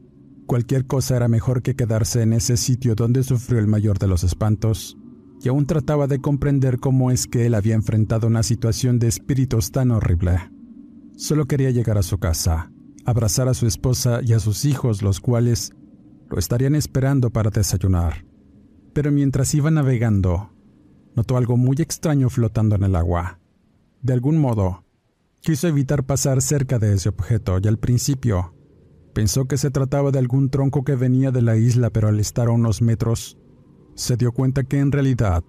Cualquier 0.47 0.87
cosa 0.87 1.17
era 1.17 1.29
mejor 1.29 1.63
que 1.63 1.77
quedarse 1.77 2.23
en 2.23 2.33
ese 2.33 2.57
sitio 2.57 2.95
donde 2.95 3.23
sufrió 3.23 3.59
el 3.59 3.67
mayor 3.67 3.99
de 3.99 4.07
los 4.07 4.25
espantos, 4.25 4.97
y 5.43 5.49
aún 5.49 5.67
trataba 5.67 6.07
de 6.07 6.21
comprender 6.21 6.79
cómo 6.79 7.11
es 7.11 7.27
que 7.27 7.47
él 7.47 7.55
había 7.55 7.75
enfrentado 7.75 8.29
una 8.29 8.43
situación 8.43 8.99
de 8.99 9.09
espíritus 9.09 9.73
tan 9.73 9.91
horrible. 9.91 10.39
Solo 11.17 11.47
quería 11.47 11.71
llegar 11.71 11.99
a 11.99 12.03
su 12.03 12.19
casa, 12.19 12.71
abrazar 13.05 13.49
a 13.49 13.55
su 13.55 13.67
esposa 13.67 14.21
y 14.23 14.33
a 14.33 14.39
sus 14.39 14.65
hijos, 14.65 15.03
los 15.03 15.21
cuales 15.21 15.73
lo 16.33 16.38
estarían 16.40 16.75
esperando 16.75 17.31
para 17.31 17.51
desayunar. 17.51 18.25
Pero 18.92 19.12
mientras 19.12 19.55
iba 19.55 19.71
navegando, 19.71 20.51
notó 21.14 21.37
algo 21.37 21.57
muy 21.57 21.77
extraño 21.79 22.29
flotando 22.29 22.75
en 22.75 22.83
el 22.83 22.97
agua. 22.97 23.38
De 24.01 24.12
algún 24.12 24.38
modo, 24.38 24.85
quiso 25.40 25.68
evitar 25.68 26.05
pasar 26.05 26.42
cerca 26.42 26.81
de 26.81 26.95
ese 26.95 27.11
objeto 27.11 27.61
y 27.62 27.68
al 27.68 27.79
principio 27.79 28.55
Pensó 29.12 29.45
que 29.47 29.59
se 29.59 29.71
trataba 29.71 30.11
de 30.11 30.18
algún 30.18 30.49
tronco 30.49 30.85
que 30.85 30.97
venía 30.97 31.31
de 31.31 31.42
la 31.42 31.57
isla, 31.57 31.90
pero 31.90 32.09
al 32.09 32.18
estar 32.18 32.49
a 32.49 32.53
unos 32.53 32.81
metros, 32.81 33.38
se 33.95 34.16
dio 34.16 34.33
cuenta 34.33 34.64
que 34.64 34.79
en 34.79 34.90
realidad 34.90 35.45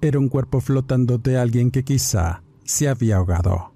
era 0.00 0.18
un 0.18 0.28
cuerpo 0.28 0.60
flotando 0.60 1.18
de 1.18 1.38
alguien 1.38 1.70
que 1.70 1.84
quizá 1.84 2.42
se 2.64 2.88
había 2.88 3.16
ahogado. 3.16 3.73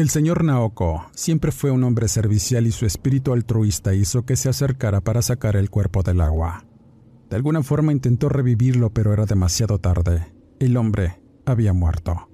El 0.00 0.08
señor 0.08 0.44
Naoko 0.44 1.04
siempre 1.14 1.52
fue 1.52 1.70
un 1.70 1.84
hombre 1.84 2.08
servicial 2.08 2.66
y 2.66 2.72
su 2.72 2.86
espíritu 2.86 3.34
altruista 3.34 3.92
hizo 3.92 4.24
que 4.24 4.34
se 4.34 4.48
acercara 4.48 5.02
para 5.02 5.20
sacar 5.20 5.56
el 5.56 5.68
cuerpo 5.68 6.02
del 6.02 6.22
agua. 6.22 6.64
De 7.28 7.36
alguna 7.36 7.62
forma 7.62 7.92
intentó 7.92 8.30
revivirlo, 8.30 8.94
pero 8.94 9.12
era 9.12 9.26
demasiado 9.26 9.78
tarde. 9.78 10.32
El 10.58 10.78
hombre 10.78 11.20
había 11.44 11.74
muerto. 11.74 12.30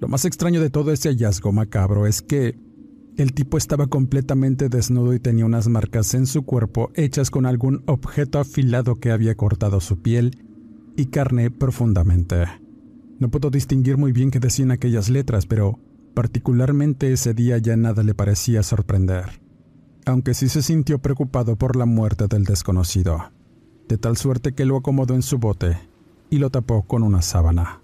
Lo 0.00 0.08
más 0.08 0.24
extraño 0.24 0.62
de 0.62 0.70
todo 0.70 0.90
ese 0.90 1.10
hallazgo 1.10 1.52
macabro 1.52 2.06
es 2.06 2.22
que 2.22 2.58
el 3.18 3.34
tipo 3.34 3.58
estaba 3.58 3.88
completamente 3.88 4.70
desnudo 4.70 5.12
y 5.12 5.20
tenía 5.20 5.44
unas 5.44 5.68
marcas 5.68 6.14
en 6.14 6.24
su 6.24 6.46
cuerpo 6.46 6.92
hechas 6.94 7.30
con 7.30 7.44
algún 7.44 7.82
objeto 7.84 8.38
afilado 8.38 9.00
que 9.00 9.10
había 9.10 9.34
cortado 9.34 9.82
su 9.82 10.00
piel 10.00 10.38
y 10.96 11.06
carne 11.06 11.50
profundamente. 11.50 12.46
No 13.18 13.30
puedo 13.30 13.50
distinguir 13.50 13.98
muy 13.98 14.12
bien 14.12 14.30
qué 14.30 14.40
decían 14.40 14.70
aquellas 14.70 15.10
letras, 15.10 15.44
pero 15.44 15.78
particularmente 16.14 17.12
ese 17.12 17.34
día 17.34 17.58
ya 17.58 17.76
nada 17.76 18.02
le 18.02 18.14
parecía 18.14 18.62
sorprender, 18.62 19.40
aunque 20.06 20.34
sí 20.34 20.48
se 20.48 20.62
sintió 20.62 20.98
preocupado 20.98 21.56
por 21.56 21.76
la 21.76 21.86
muerte 21.86 22.26
del 22.28 22.44
desconocido, 22.44 23.32
de 23.88 23.98
tal 23.98 24.16
suerte 24.16 24.52
que 24.52 24.64
lo 24.64 24.76
acomodó 24.76 25.14
en 25.14 25.22
su 25.22 25.38
bote 25.38 25.78
y 26.30 26.38
lo 26.38 26.50
tapó 26.50 26.82
con 26.82 27.02
una 27.02 27.22
sábana. 27.22 27.82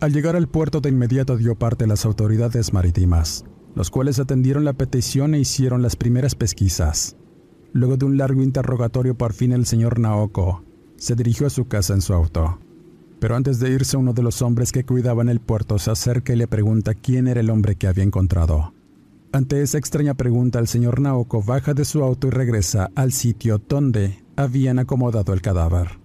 Al 0.00 0.12
llegar 0.12 0.36
al 0.36 0.48
puerto 0.48 0.80
de 0.80 0.90
inmediato 0.90 1.36
dio 1.36 1.54
parte 1.54 1.84
a 1.84 1.88
las 1.88 2.04
autoridades 2.04 2.72
marítimas, 2.72 3.44
los 3.74 3.90
cuales 3.90 4.18
atendieron 4.18 4.64
la 4.64 4.74
petición 4.74 5.34
e 5.34 5.38
hicieron 5.38 5.82
las 5.82 5.96
primeras 5.96 6.34
pesquisas. 6.34 7.16
Luego 7.72 7.96
de 7.96 8.06
un 8.06 8.18
largo 8.18 8.42
interrogatorio, 8.42 9.16
por 9.16 9.32
fin 9.32 9.52
el 9.52 9.66
señor 9.66 9.98
Naoko 9.98 10.64
se 10.96 11.14
dirigió 11.14 11.46
a 11.46 11.50
su 11.50 11.66
casa 11.66 11.94
en 11.94 12.00
su 12.00 12.14
auto. 12.14 12.58
Pero 13.18 13.36
antes 13.36 13.58
de 13.58 13.70
irse, 13.70 13.96
uno 13.96 14.12
de 14.12 14.22
los 14.22 14.42
hombres 14.42 14.72
que 14.72 14.84
cuidaban 14.84 15.28
el 15.28 15.40
puerto 15.40 15.78
se 15.78 15.90
acerca 15.90 16.32
y 16.32 16.36
le 16.36 16.48
pregunta 16.48 16.94
quién 16.94 17.28
era 17.28 17.40
el 17.40 17.50
hombre 17.50 17.76
que 17.76 17.86
había 17.86 18.04
encontrado. 18.04 18.74
Ante 19.32 19.62
esa 19.62 19.78
extraña 19.78 20.14
pregunta, 20.14 20.58
el 20.58 20.68
señor 20.68 21.00
Naoko 21.00 21.42
baja 21.42 21.74
de 21.74 21.84
su 21.84 22.02
auto 22.02 22.28
y 22.28 22.30
regresa 22.30 22.90
al 22.94 23.12
sitio 23.12 23.58
donde 23.58 24.24
habían 24.36 24.78
acomodado 24.78 25.32
el 25.32 25.42
cadáver. 25.42 25.98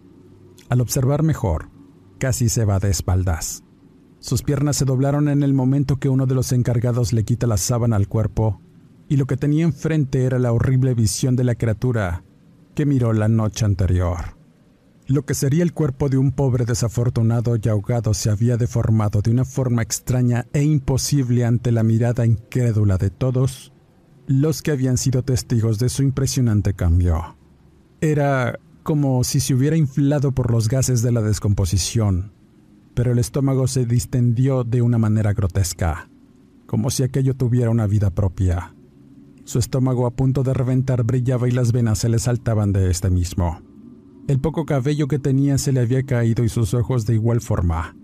Al 0.70 0.82
observar 0.82 1.24
mejor, 1.24 1.70
casi 2.18 2.50
se 2.50 2.66
va 2.66 2.80
de 2.80 2.90
espaldas. 2.90 3.64
Sus 4.20 4.44
piernas 4.44 4.78
se 4.78 4.86
doblaron 4.86 5.28
en 5.28 5.44
el 5.44 5.54
momento 5.54 5.98
que 5.98 6.10
uno 6.10 6.26
de 6.28 6.36
los 6.36 6.52
encargados 6.52 7.12
le 7.14 7.24
quita 7.24 7.48
la 7.48 7.58
sábana 7.58 7.96
al 7.96 8.08
cuerpo, 8.08 8.62
y 9.10 9.18
lo 9.18 9.26
que 9.26 9.36
tenía 9.36 9.64
enfrente 9.64 10.24
era 10.24 10.40
la 10.40 10.54
horrible 10.54 10.94
visión 10.94 11.36
de 11.36 11.44
la 11.44 11.56
criatura 11.56 12.24
que 12.76 12.86
miró 12.86 13.14
la 13.14 13.28
noche 13.28 13.66
anterior. 13.66 14.41
Lo 15.12 15.26
que 15.26 15.34
sería 15.34 15.64
el 15.64 15.74
cuerpo 15.74 16.08
de 16.08 16.18
un 16.18 16.32
pobre 16.32 16.64
desafortunado 16.64 17.58
y 17.62 17.68
ahogado 17.68 18.14
se 18.14 18.30
había 18.30 18.56
deformado 18.56 19.22
de 19.22 19.30
una 19.30 19.44
forma 19.44 19.82
extraña 19.82 20.48
e 20.54 20.64
imposible 20.64 21.44
ante 21.44 21.74
la 21.74 21.84
mirada 21.84 22.26
incrédula 22.26 22.98
de 22.98 23.10
todos 23.10 23.74
los 24.26 24.62
que 24.62 24.72
habían 24.72 24.98
sido 24.98 25.22
testigos 25.22 25.80
de 25.80 25.90
su 25.90 26.04
impresionante 26.04 26.76
cambio. 26.76 27.36
Era 28.00 28.58
como 28.84 29.26
si 29.26 29.42
se 29.42 29.54
hubiera 29.54 29.76
inflado 29.76 30.32
por 30.32 30.50
los 30.50 30.70
gases 30.70 31.02
de 31.02 31.12
la 31.12 31.22
descomposición, 31.22 32.32
pero 32.94 33.12
el 33.12 33.20
estómago 33.20 33.68
se 33.68 33.86
distendió 33.86 34.64
de 34.64 34.82
una 34.82 34.98
manera 34.98 35.34
grotesca, 35.34 36.10
como 36.68 36.90
si 36.90 37.04
aquello 37.04 37.36
tuviera 37.36 37.70
una 37.70 37.86
vida 37.86 38.12
propia. 38.12 38.76
Su 39.44 39.60
estómago 39.60 40.06
a 40.06 40.12
punto 40.12 40.44
de 40.44 40.54
reventar 40.54 41.04
brillaba 41.04 41.50
y 41.50 41.52
las 41.52 41.74
venas 41.74 42.00
se 42.00 42.08
le 42.08 42.18
saltaban 42.18 42.72
de 42.72 42.90
este 42.90 43.10
mismo. 43.10 43.71
El 44.32 44.40
poco 44.40 44.66
cabello 44.66 45.10
que 45.10 45.20
tenía 45.20 45.58
se 45.58 45.74
le 45.74 45.82
había 45.82 46.04
caído 46.04 46.46
y 46.46 46.48
sus 46.48 46.74
ojos 46.74 47.06
de 47.06 47.16
igual 47.16 47.42
forma. 47.42 47.98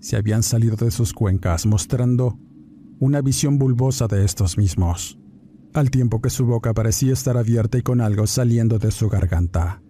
Se 0.00 0.16
habían 0.16 0.42
salido 0.42 0.74
de 0.74 0.90
sus 0.90 1.12
cuencas, 1.12 1.66
mostrando 1.66 2.36
una 2.98 3.20
visión 3.20 3.58
bulbosa 3.58 4.08
de 4.08 4.24
estos 4.24 4.58
mismos, 4.58 5.20
al 5.74 5.92
tiempo 5.92 6.20
que 6.20 6.30
su 6.30 6.46
boca 6.46 6.74
parecía 6.74 7.12
estar 7.12 7.36
abierta 7.36 7.78
y 7.78 7.82
con 7.82 8.00
algo 8.00 8.26
saliendo 8.26 8.80
de 8.80 8.90
su 8.90 9.08
garganta. 9.08 9.80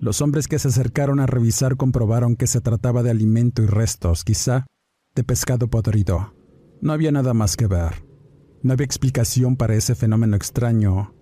Los 0.00 0.20
hombres 0.20 0.48
que 0.48 0.58
se 0.58 0.66
acercaron 0.66 1.20
a 1.20 1.26
revisar 1.26 1.76
comprobaron 1.76 2.34
que 2.34 2.48
se 2.48 2.60
trataba 2.60 3.04
de 3.04 3.10
alimento 3.10 3.62
y 3.62 3.66
restos, 3.66 4.24
quizá, 4.24 4.66
de 5.14 5.22
pescado 5.22 5.70
podrido. 5.70 6.34
No 6.80 6.92
había 6.92 7.12
nada 7.12 7.34
más 7.34 7.56
que 7.56 7.68
ver. 7.68 8.04
No 8.64 8.72
había 8.72 8.84
explicación 8.84 9.54
para 9.54 9.76
ese 9.76 9.94
fenómeno 9.94 10.34
extraño, 10.34 11.14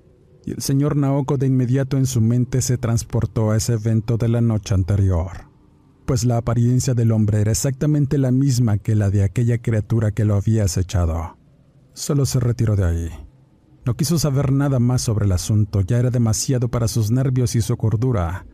y 0.49 0.53
el 0.53 0.63
señor 0.63 0.97
Naoko 0.97 1.37
de 1.37 1.47
inmediato 1.47 1.99
en 1.99 2.07
su 2.07 2.23
mente 2.23 2.63
se 2.63 2.79
transportó 2.79 3.51
a 3.51 3.59
ese 3.59 3.75
evento 3.75 4.17
de 4.17 4.29
la 4.29 4.41
noche 4.41 4.73
anterior, 4.75 5.51
pues 6.07 6.25
la 6.25 6.39
apariencia 6.39 6.95
del 6.95 7.13
hombre 7.13 7.43
era 7.43 7.51
exactamente 7.51 8.17
la 8.17 8.31
misma 8.31 8.79
que 8.79 8.95
la 8.95 9.11
de 9.11 9.25
aquella 9.25 9.59
criatura 9.59 10.13
que 10.13 10.25
lo 10.25 10.37
había 10.37 10.65
acechado. 10.65 11.37
Solo 11.93 12.25
se 12.25 12.41
retiró 12.41 12.77
de 12.77 12.85
ahí. 12.85 13.11
No 13.85 13.95
quiso 13.95 14.19
saber 14.19 14.51
nada 14.51 14.79
más 14.79 15.03
sobre 15.03 15.27
el 15.27 15.33
asunto, 15.33 15.83
ya 15.83 15.99
era 15.99 16.09
demasiado 16.09 16.71
para 16.71 16.89
sus 16.89 17.11
nervios 17.11 17.55
y 17.55 17.61
su 17.61 17.77
cordura, 17.77 18.47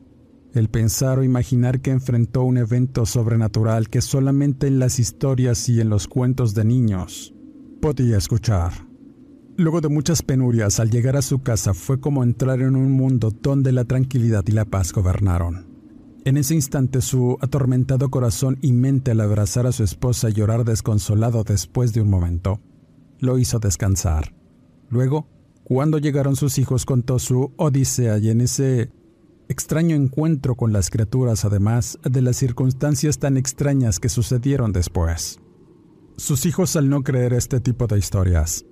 el 0.52 0.68
pensar 0.70 1.20
o 1.20 1.22
imaginar 1.22 1.80
que 1.80 1.92
enfrentó 1.92 2.42
un 2.42 2.58
evento 2.58 3.06
sobrenatural 3.06 3.88
que 3.88 4.00
solamente 4.00 4.66
en 4.66 4.80
las 4.80 4.98
historias 4.98 5.68
y 5.68 5.80
en 5.80 5.90
los 5.90 6.08
cuentos 6.08 6.54
de 6.54 6.64
niños 6.64 7.34
podía 7.80 8.18
escuchar. 8.18 8.93
Luego 9.56 9.80
de 9.80 9.88
muchas 9.88 10.22
penurias, 10.22 10.80
al 10.80 10.90
llegar 10.90 11.16
a 11.16 11.22
su 11.22 11.40
casa 11.42 11.74
fue 11.74 12.00
como 12.00 12.24
entrar 12.24 12.60
en 12.60 12.74
un 12.74 12.90
mundo 12.90 13.30
donde 13.30 13.70
la 13.70 13.84
tranquilidad 13.84 14.42
y 14.48 14.52
la 14.52 14.64
paz 14.64 14.92
gobernaron. 14.92 15.66
En 16.24 16.36
ese 16.36 16.56
instante 16.56 17.00
su 17.00 17.38
atormentado 17.40 18.10
corazón 18.10 18.58
y 18.62 18.72
mente 18.72 19.12
al 19.12 19.20
abrazar 19.20 19.68
a 19.68 19.72
su 19.72 19.84
esposa 19.84 20.28
y 20.28 20.32
llorar 20.32 20.64
desconsolado 20.64 21.44
después 21.44 21.92
de 21.92 22.00
un 22.00 22.10
momento, 22.10 22.60
lo 23.20 23.38
hizo 23.38 23.60
descansar. 23.60 24.34
Luego, 24.90 25.28
cuando 25.62 25.98
llegaron 25.98 26.34
sus 26.34 26.58
hijos, 26.58 26.84
contó 26.84 27.20
su 27.20 27.52
odisea 27.56 28.18
y 28.18 28.30
en 28.30 28.40
ese 28.40 28.90
extraño 29.48 29.94
encuentro 29.94 30.56
con 30.56 30.72
las 30.72 30.90
criaturas, 30.90 31.44
además 31.44 32.00
de 32.02 32.22
las 32.22 32.36
circunstancias 32.36 33.20
tan 33.20 33.36
extrañas 33.36 34.00
que 34.00 34.08
sucedieron 34.08 34.72
después. 34.72 35.38
Sus 36.16 36.44
hijos, 36.44 36.74
al 36.74 36.88
no 36.88 37.02
creer 37.02 37.34
este 37.34 37.60
tipo 37.60 37.86
de 37.86 37.98
historias, 37.98 38.64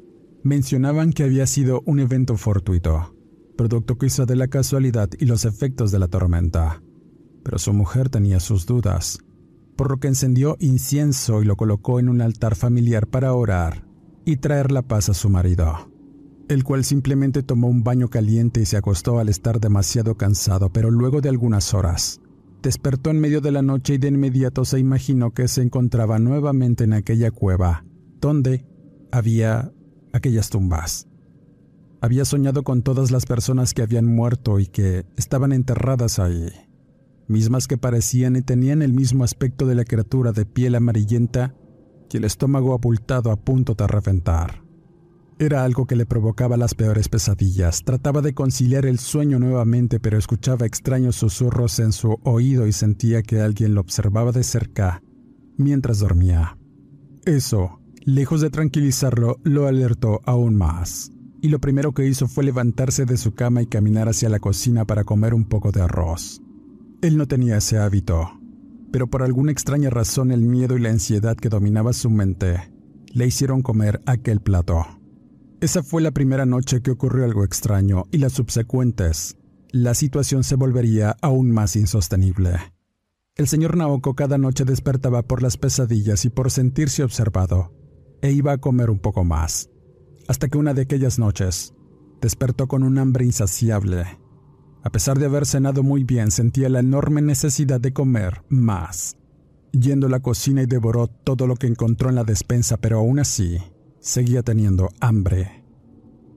mencionaban 0.42 1.12
que 1.12 1.24
había 1.24 1.46
sido 1.46 1.82
un 1.86 2.00
evento 2.00 2.36
fortuito, 2.36 3.14
producto 3.56 3.98
quizá 3.98 4.26
de 4.26 4.36
la 4.36 4.48
casualidad 4.48 5.10
y 5.18 5.26
los 5.26 5.44
efectos 5.44 5.92
de 5.92 5.98
la 5.98 6.08
tormenta. 6.08 6.82
Pero 7.44 7.58
su 7.58 7.72
mujer 7.72 8.08
tenía 8.08 8.40
sus 8.40 8.66
dudas, 8.66 9.18
por 9.76 9.90
lo 9.90 9.98
que 9.98 10.08
encendió 10.08 10.56
incienso 10.60 11.42
y 11.42 11.44
lo 11.44 11.56
colocó 11.56 11.98
en 12.00 12.08
un 12.08 12.20
altar 12.20 12.54
familiar 12.56 13.06
para 13.06 13.34
orar 13.34 13.86
y 14.24 14.36
traer 14.36 14.70
la 14.72 14.82
paz 14.82 15.08
a 15.08 15.14
su 15.14 15.28
marido. 15.28 15.88
el 16.48 16.64
cual 16.64 16.84
simplemente 16.84 17.42
tomó 17.42 17.68
un 17.68 17.82
baño 17.82 18.08
caliente 18.08 18.60
y 18.60 18.66
se 18.66 18.76
acostó 18.76 19.18
al 19.18 19.28
estar 19.28 19.60
demasiado 19.60 20.16
cansado, 20.16 20.70
pero 20.70 20.90
luego 20.90 21.20
de 21.20 21.28
algunas 21.28 21.72
horas, 21.72 22.20
despertó 22.62 23.10
en 23.10 23.20
medio 23.20 23.40
de 23.40 23.52
la 23.52 23.62
noche 23.62 23.94
y 23.94 23.98
de 23.98 24.08
inmediato 24.08 24.64
se 24.64 24.78
imaginó 24.78 25.32
que 25.32 25.48
se 25.48 25.62
encontraba 25.62 26.18
nuevamente 26.18 26.84
en 26.84 26.92
aquella 26.92 27.30
cueva, 27.30 27.84
donde 28.20 28.66
había 29.10 29.72
aquellas 30.12 30.50
tumbas. 30.50 31.06
Había 32.00 32.24
soñado 32.24 32.64
con 32.64 32.82
todas 32.82 33.10
las 33.10 33.26
personas 33.26 33.74
que 33.74 33.82
habían 33.82 34.06
muerto 34.06 34.58
y 34.58 34.66
que 34.66 35.06
estaban 35.16 35.52
enterradas 35.52 36.18
ahí, 36.18 36.50
mismas 37.28 37.68
que 37.68 37.78
parecían 37.78 38.36
y 38.36 38.42
tenían 38.42 38.82
el 38.82 38.92
mismo 38.92 39.24
aspecto 39.24 39.66
de 39.66 39.76
la 39.76 39.84
criatura 39.84 40.32
de 40.32 40.44
piel 40.44 40.74
amarillenta 40.74 41.54
y 42.12 42.16
el 42.16 42.24
estómago 42.24 42.74
abultado 42.74 43.30
a 43.30 43.36
punto 43.36 43.74
de 43.74 43.86
reventar. 43.86 44.62
Era 45.38 45.64
algo 45.64 45.86
que 45.86 45.96
le 45.96 46.06
provocaba 46.06 46.56
las 46.56 46.74
peores 46.74 47.08
pesadillas. 47.08 47.82
Trataba 47.84 48.20
de 48.20 48.34
conciliar 48.34 48.86
el 48.86 48.98
sueño 48.98 49.38
nuevamente, 49.38 49.98
pero 49.98 50.18
escuchaba 50.18 50.66
extraños 50.66 51.16
susurros 51.16 51.78
en 51.80 51.92
su 51.92 52.16
oído 52.22 52.66
y 52.66 52.72
sentía 52.72 53.22
que 53.22 53.40
alguien 53.40 53.74
lo 53.74 53.80
observaba 53.80 54.30
de 54.30 54.44
cerca 54.44 55.02
mientras 55.56 55.98
dormía. 55.98 56.58
Eso, 57.24 57.81
lejos 58.04 58.40
de 58.40 58.50
tranquilizarlo, 58.50 59.38
lo 59.42 59.66
alertó 59.66 60.20
aún 60.24 60.56
más. 60.56 61.12
Y 61.40 61.48
lo 61.48 61.60
primero 61.60 61.92
que 61.92 62.06
hizo 62.06 62.28
fue 62.28 62.44
levantarse 62.44 63.04
de 63.04 63.16
su 63.16 63.34
cama 63.34 63.62
y 63.62 63.66
caminar 63.66 64.08
hacia 64.08 64.28
la 64.28 64.38
cocina 64.38 64.84
para 64.84 65.04
comer 65.04 65.34
un 65.34 65.44
poco 65.44 65.72
de 65.72 65.82
arroz. 65.82 66.40
Él 67.00 67.16
no 67.16 67.26
tenía 67.26 67.56
ese 67.56 67.78
hábito, 67.78 68.40
pero 68.92 69.08
por 69.08 69.22
alguna 69.22 69.50
extraña 69.50 69.90
razón 69.90 70.30
el 70.30 70.42
miedo 70.42 70.76
y 70.76 70.80
la 70.80 70.90
ansiedad 70.90 71.36
que 71.36 71.48
dominaba 71.48 71.92
su 71.92 72.10
mente 72.10 72.72
le 73.12 73.26
hicieron 73.26 73.62
comer 73.62 74.00
aquel 74.06 74.40
plato. 74.40 74.86
Esa 75.60 75.82
fue 75.82 76.02
la 76.02 76.10
primera 76.10 76.46
noche 76.46 76.80
que 76.82 76.90
ocurrió 76.90 77.24
algo 77.24 77.44
extraño 77.44 78.04
y 78.10 78.18
las 78.18 78.32
subsecuentes. 78.32 79.36
La 79.70 79.94
situación 79.94 80.44
se 80.44 80.56
volvería 80.56 81.16
aún 81.22 81.50
más 81.50 81.76
insostenible. 81.76 82.52
El 83.34 83.48
señor 83.48 83.76
Naoko 83.76 84.14
cada 84.14 84.38
noche 84.38 84.64
despertaba 84.64 85.22
por 85.22 85.42
las 85.42 85.56
pesadillas 85.56 86.24
y 86.24 86.30
por 86.30 86.50
sentirse 86.50 87.02
observado, 87.02 87.72
e 88.22 88.32
iba 88.32 88.52
a 88.52 88.58
comer 88.58 88.88
un 88.88 88.98
poco 88.98 89.24
más, 89.24 89.68
hasta 90.28 90.48
que 90.48 90.56
una 90.56 90.72
de 90.72 90.82
aquellas 90.82 91.18
noches 91.18 91.74
despertó 92.22 92.68
con 92.68 92.84
un 92.84 92.96
hambre 92.98 93.24
insaciable. 93.26 94.18
A 94.84 94.90
pesar 94.90 95.18
de 95.18 95.26
haber 95.26 95.44
cenado 95.44 95.82
muy 95.82 96.04
bien, 96.04 96.30
sentía 96.30 96.68
la 96.68 96.80
enorme 96.80 97.20
necesidad 97.20 97.80
de 97.80 97.92
comer 97.92 98.42
más. 98.48 99.16
Yendo 99.72 100.06
a 100.06 100.10
la 100.10 100.20
cocina 100.20 100.62
y 100.62 100.66
devoró 100.66 101.08
todo 101.08 101.46
lo 101.46 101.56
que 101.56 101.66
encontró 101.66 102.08
en 102.08 102.14
la 102.14 102.24
despensa, 102.24 102.76
pero 102.78 102.98
aún 102.98 103.18
así 103.18 103.58
seguía 104.00 104.42
teniendo 104.42 104.88
hambre. 105.00 105.64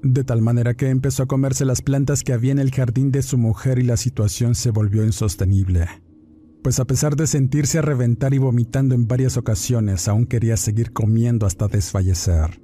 De 0.04 0.24
tal 0.24 0.41
manera 0.41 0.76
que 0.76 0.89
empezó 0.89 1.24
a 1.24 1.28
comerse 1.28 1.65
las 1.65 1.82
plantas 1.82 2.24
que 2.24 2.34
había 2.34 2.52
en 2.52 2.60
el 2.60 2.71
jardín 2.71 3.12
de 3.12 3.24
su 3.24 3.38
mujer 3.38 3.80
y 3.80 3.84
la 3.84 3.98
situación 3.98 4.54
se 4.54 4.69
volvió 4.69 5.04
insostenible. 5.04 5.88
Pues 6.65 6.80
a 6.80 6.86
pesar 6.86 7.15
de 7.15 7.28
sentirse 7.28 7.78
a 7.78 7.84
reventar 7.84 8.34
y 8.34 8.39
vomitando 8.39 8.95
en 8.95 9.08
varias 9.08 9.38
ocasiones, 9.38 10.08
aún 10.08 10.25
quería 10.25 10.58
seguir 10.58 10.93
comiendo 10.93 11.45
hasta 11.45 11.67
desfallecer. 11.67 12.60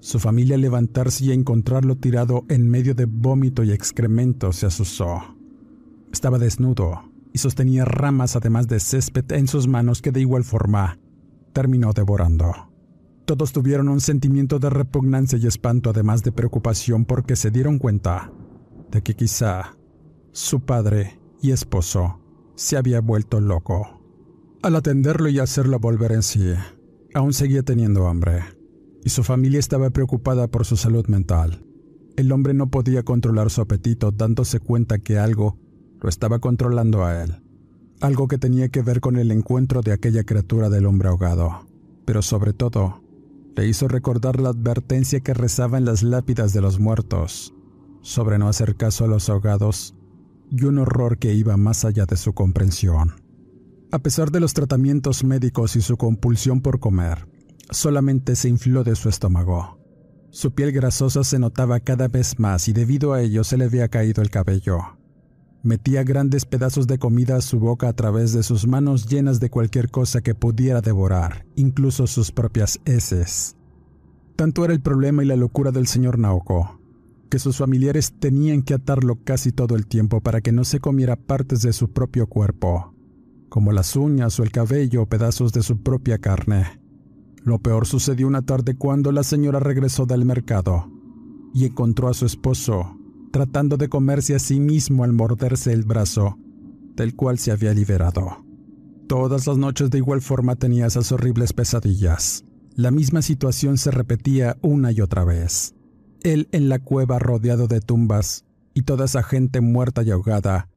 Su 0.00 0.18
familia 0.20 0.56
levantarse 0.56 1.26
y 1.26 1.32
encontrarlo 1.32 1.98
tirado 1.98 2.46
en 2.48 2.66
medio 2.66 2.94
de 2.94 3.04
vómito 3.04 3.62
y 3.62 3.70
excremento 3.70 4.54
se 4.54 4.64
asustó. 4.64 5.36
Estaba 6.10 6.38
desnudo 6.38 7.12
y 7.34 7.36
sostenía 7.40 7.84
ramas 7.84 8.36
además 8.36 8.68
de 8.68 8.80
césped 8.80 9.30
en 9.32 9.46
sus 9.46 9.68
manos 9.68 10.00
que 10.00 10.12
de 10.12 10.20
igual 10.22 10.44
forma 10.44 10.98
terminó 11.52 11.92
devorando. 11.92 12.54
Todos 13.26 13.52
tuvieron 13.52 13.90
un 13.90 14.00
sentimiento 14.00 14.60
de 14.60 14.70
repugnancia 14.70 15.36
y 15.36 15.46
espanto, 15.46 15.90
además 15.90 16.22
de 16.22 16.32
preocupación, 16.32 17.04
porque 17.04 17.36
se 17.36 17.50
dieron 17.50 17.78
cuenta 17.78 18.32
de 18.90 19.02
que 19.02 19.14
quizá 19.14 19.76
su 20.32 20.60
padre 20.60 21.20
y 21.42 21.50
esposo 21.50 22.21
se 22.54 22.76
había 22.76 23.00
vuelto 23.00 23.40
loco. 23.40 24.00
Al 24.62 24.76
atenderlo 24.76 25.28
y 25.28 25.38
hacerlo 25.38 25.78
volver 25.78 26.12
en 26.12 26.22
sí, 26.22 26.52
aún 27.14 27.32
seguía 27.32 27.62
teniendo 27.62 28.06
hambre, 28.06 28.44
y 29.04 29.10
su 29.10 29.24
familia 29.24 29.58
estaba 29.58 29.90
preocupada 29.90 30.48
por 30.48 30.64
su 30.64 30.76
salud 30.76 31.06
mental. 31.08 31.64
El 32.16 32.30
hombre 32.30 32.54
no 32.54 32.68
podía 32.70 33.02
controlar 33.02 33.50
su 33.50 33.60
apetito, 33.60 34.10
dándose 34.10 34.60
cuenta 34.60 34.98
que 34.98 35.18
algo 35.18 35.58
lo 36.00 36.08
estaba 36.08 36.38
controlando 36.38 37.04
a 37.04 37.22
él, 37.22 37.42
algo 38.00 38.28
que 38.28 38.38
tenía 38.38 38.68
que 38.68 38.82
ver 38.82 39.00
con 39.00 39.16
el 39.16 39.30
encuentro 39.30 39.80
de 39.80 39.92
aquella 39.92 40.24
criatura 40.24 40.68
del 40.68 40.86
hombre 40.86 41.08
ahogado, 41.08 41.66
pero 42.04 42.22
sobre 42.22 42.52
todo 42.52 43.02
le 43.56 43.66
hizo 43.66 43.88
recordar 43.88 44.40
la 44.40 44.50
advertencia 44.50 45.20
que 45.20 45.34
rezaba 45.34 45.78
en 45.78 45.84
las 45.84 46.02
lápidas 46.02 46.52
de 46.52 46.60
los 46.60 46.78
muertos 46.78 47.54
sobre 48.02 48.38
no 48.38 48.48
hacer 48.48 48.76
caso 48.76 49.04
a 49.04 49.08
los 49.08 49.28
ahogados 49.30 49.94
y 50.52 50.64
un 50.66 50.78
horror 50.78 51.16
que 51.16 51.32
iba 51.32 51.56
más 51.56 51.86
allá 51.86 52.04
de 52.04 52.18
su 52.18 52.34
comprensión. 52.34 53.14
A 53.90 54.00
pesar 54.00 54.30
de 54.30 54.38
los 54.38 54.52
tratamientos 54.52 55.24
médicos 55.24 55.76
y 55.76 55.80
su 55.80 55.96
compulsión 55.96 56.60
por 56.60 56.78
comer, 56.78 57.26
solamente 57.70 58.36
se 58.36 58.50
infló 58.50 58.84
de 58.84 58.94
su 58.94 59.08
estómago. 59.08 59.78
Su 60.30 60.52
piel 60.52 60.72
grasosa 60.72 61.24
se 61.24 61.38
notaba 61.38 61.80
cada 61.80 62.08
vez 62.08 62.38
más 62.38 62.68
y 62.68 62.74
debido 62.74 63.14
a 63.14 63.22
ello 63.22 63.44
se 63.44 63.56
le 63.56 63.64
había 63.64 63.88
caído 63.88 64.20
el 64.20 64.28
cabello. 64.28 64.98
Metía 65.62 66.04
grandes 66.04 66.44
pedazos 66.44 66.86
de 66.86 66.98
comida 66.98 67.36
a 67.36 67.40
su 67.40 67.58
boca 67.58 67.88
a 67.88 67.92
través 67.94 68.34
de 68.34 68.42
sus 68.42 68.66
manos 68.66 69.06
llenas 69.06 69.40
de 69.40 69.48
cualquier 69.48 69.90
cosa 69.90 70.20
que 70.20 70.34
pudiera 70.34 70.82
devorar, 70.82 71.46
incluso 71.56 72.06
sus 72.06 72.30
propias 72.30 72.78
heces. 72.84 73.56
Tanto 74.36 74.64
era 74.66 74.74
el 74.74 74.82
problema 74.82 75.22
y 75.22 75.26
la 75.26 75.36
locura 75.36 75.70
del 75.70 75.86
señor 75.86 76.18
Naoko, 76.18 76.81
que 77.32 77.38
sus 77.38 77.56
familiares 77.56 78.12
tenían 78.18 78.60
que 78.60 78.74
atarlo 78.74 79.20
casi 79.24 79.52
todo 79.52 79.74
el 79.74 79.86
tiempo 79.86 80.20
para 80.20 80.42
que 80.42 80.52
no 80.52 80.64
se 80.64 80.80
comiera 80.80 81.16
partes 81.16 81.62
de 81.62 81.72
su 81.72 81.90
propio 81.90 82.26
cuerpo, 82.26 82.92
como 83.48 83.72
las 83.72 83.96
uñas 83.96 84.38
o 84.38 84.42
el 84.42 84.52
cabello 84.52 85.00
o 85.00 85.06
pedazos 85.06 85.50
de 85.54 85.62
su 85.62 85.82
propia 85.82 86.18
carne. 86.18 86.78
Lo 87.42 87.58
peor 87.58 87.86
sucedió 87.86 88.26
una 88.26 88.42
tarde 88.42 88.76
cuando 88.76 89.12
la 89.12 89.22
señora 89.22 89.60
regresó 89.60 90.04
del 90.04 90.26
mercado 90.26 90.92
y 91.54 91.64
encontró 91.64 92.08
a 92.08 92.12
su 92.12 92.26
esposo 92.26 92.98
tratando 93.30 93.78
de 93.78 93.88
comerse 93.88 94.34
a 94.34 94.38
sí 94.38 94.60
mismo 94.60 95.02
al 95.02 95.14
morderse 95.14 95.72
el 95.72 95.84
brazo, 95.84 96.36
del 96.96 97.16
cual 97.16 97.38
se 97.38 97.50
había 97.50 97.72
liberado. 97.72 98.44
Todas 99.08 99.46
las 99.46 99.56
noches 99.56 99.88
de 99.88 99.96
igual 99.96 100.20
forma 100.20 100.56
tenía 100.56 100.84
esas 100.84 101.12
horribles 101.12 101.54
pesadillas. 101.54 102.44
La 102.76 102.90
misma 102.90 103.22
situación 103.22 103.78
se 103.78 103.90
repetía 103.90 104.58
una 104.60 104.92
y 104.92 105.00
otra 105.00 105.24
vez. 105.24 105.74
Él 106.24 106.48
en 106.52 106.68
la 106.68 106.78
cueva 106.78 107.18
rodeado 107.18 107.66
de 107.66 107.80
tumbas 107.80 108.44
y 108.74 108.82
toda 108.82 109.06
esa 109.06 109.22
gente 109.22 109.60
muerta 109.60 110.02
y 110.02 110.10
ahogada, 110.10 110.68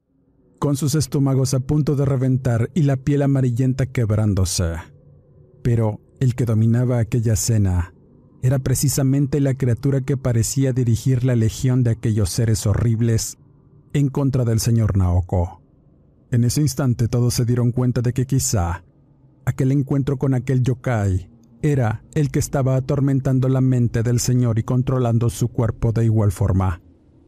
con 0.59 0.75
sus 0.75 0.95
estómagos 0.95 1.53
a 1.53 1.59
punto 1.59 1.95
de 1.95 2.05
reventar 2.05 2.69
y 2.73 2.83
la 2.83 2.97
piel 2.97 3.21
amarillenta 3.21 3.85
quebrándose. 3.85 4.73
Pero 5.61 6.01
el 6.19 6.35
que 6.35 6.45
dominaba 6.45 6.99
aquella 6.99 7.33
escena 7.33 7.93
era 8.41 8.59
precisamente 8.59 9.39
la 9.39 9.55
criatura 9.55 10.01
que 10.01 10.17
parecía 10.17 10.71
dirigir 10.71 11.23
la 11.23 11.35
legión 11.35 11.83
de 11.83 11.91
aquellos 11.91 12.29
seres 12.29 12.65
horribles 12.67 13.37
en 13.93 14.09
contra 14.09 14.45
del 14.45 14.59
señor 14.59 14.97
Naoko. 14.97 15.61
En 16.31 16.43
ese 16.43 16.61
instante 16.61 17.07
todos 17.07 17.33
se 17.33 17.45
dieron 17.45 17.71
cuenta 17.71 18.01
de 18.01 18.13
que 18.13 18.25
quizá 18.25 18.83
aquel 19.45 19.71
encuentro 19.71 20.17
con 20.17 20.33
aquel 20.33 20.61
yokai 20.63 21.29
era 21.71 22.03
el 22.13 22.29
que 22.29 22.39
estaba 22.39 22.75
atormentando 22.75 23.49
la 23.49 23.61
mente 23.61 24.03
del 24.03 24.19
señor 24.19 24.59
y 24.59 24.63
controlando 24.63 25.29
su 25.29 25.47
cuerpo 25.47 25.91
de 25.91 26.05
igual 26.05 26.31
forma, 26.31 26.81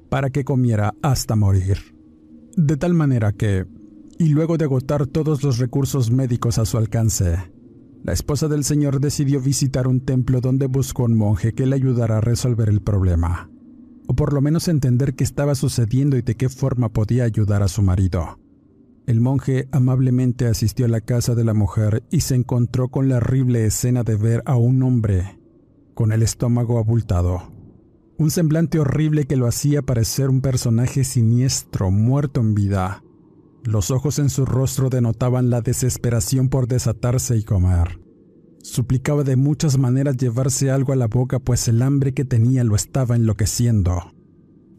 para 0.10 0.30
que 0.30 0.46
comiera 0.46 0.94
hasta 1.02 1.36
morir. 1.36 1.96
De 2.56 2.78
tal 2.78 2.94
manera 2.94 3.32
que, 3.32 3.66
y 4.20 4.30
luego 4.30 4.58
de 4.58 4.66
agotar 4.66 5.08
todos 5.08 5.44
los 5.44 5.58
recursos 5.58 6.12
médicos 6.12 6.60
a 6.60 6.66
su 6.66 6.78
alcance, 6.78 7.52
la 8.04 8.14
esposa 8.14 8.48
del 8.48 8.64
señor 8.64 9.02
decidió 9.02 9.42
visitar 9.42 9.88
un 9.88 10.02
templo 10.02 10.40
donde 10.40 10.68
buscó 10.68 11.06
un 11.06 11.18
monje 11.18 11.54
que 11.54 11.66
le 11.66 11.76
ayudara 11.76 12.18
a 12.18 12.22
resolver 12.22 12.70
el 12.70 12.82
problema, 12.82 13.50
o 14.08 14.16
por 14.16 14.34
lo 14.34 14.42
menos 14.42 14.68
entender 14.68 15.16
qué 15.16 15.24
estaba 15.24 15.56
sucediendo 15.56 16.16
y 16.16 16.22
de 16.22 16.36
qué 16.36 16.48
forma 16.48 16.90
podía 16.90 17.24
ayudar 17.24 17.64
a 17.64 17.68
su 17.68 17.82
marido. 17.82 18.40
El 19.08 19.22
monje 19.22 19.70
amablemente 19.72 20.48
asistió 20.48 20.86
a 20.86 20.90
la 20.90 21.00
casa 21.00 21.34
de 21.34 21.46
la 21.46 21.54
mujer 21.54 22.04
y 22.12 22.20
se 22.20 22.36
encontró 22.36 22.90
con 22.90 23.08
la 23.08 23.18
horrible 23.18 23.66
escena 23.66 24.04
de 24.04 24.18
ver 24.18 24.44
a 24.46 24.58
un 24.58 24.84
hombre 24.84 25.40
con 25.94 26.12
el 26.12 26.22
estómago 26.22 26.78
abultado. 26.78 27.52
Un 28.18 28.32
semblante 28.32 28.80
horrible 28.80 29.24
que 29.24 29.38
lo 29.38 29.48
hacía 29.48 29.82
parecer 29.82 30.30
un 30.30 30.42
personaje 30.42 31.06
siniestro, 31.06 31.90
muerto 31.90 32.42
en 32.42 32.54
vida. 32.54 33.02
Los 33.64 33.92
ojos 33.92 34.20
en 34.20 34.30
su 34.30 34.46
rostro 34.46 34.90
denotaban 34.90 35.50
la 35.50 35.62
desesperación 35.62 36.50
por 36.50 36.68
desatarse 36.68 37.38
y 37.38 37.44
comer. 37.44 38.02
Suplicaba 38.62 39.24
de 39.24 39.38
muchas 39.38 39.78
maneras 39.78 40.18
llevarse 40.18 40.70
algo 40.70 40.92
a 40.92 40.98
la 40.98 41.08
boca, 41.08 41.40
pues 41.40 41.70
el 41.70 41.82
hambre 41.82 42.14
que 42.14 42.26
tenía 42.26 42.66
lo 42.66 42.76
estaba 42.76 43.16
enloqueciendo. 43.16 44.17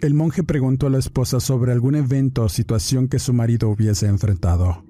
El 0.00 0.14
monje 0.14 0.44
preguntó 0.44 0.87
a 0.87 0.90
la 0.90 0.98
esposa 0.98 1.40
sobre 1.40 1.72
algún 1.72 1.96
evento 1.96 2.44
o 2.44 2.48
situación 2.48 3.08
que 3.08 3.18
su 3.18 3.32
marido 3.32 3.68
hubiese 3.68 4.06
enfrentado, 4.06 4.84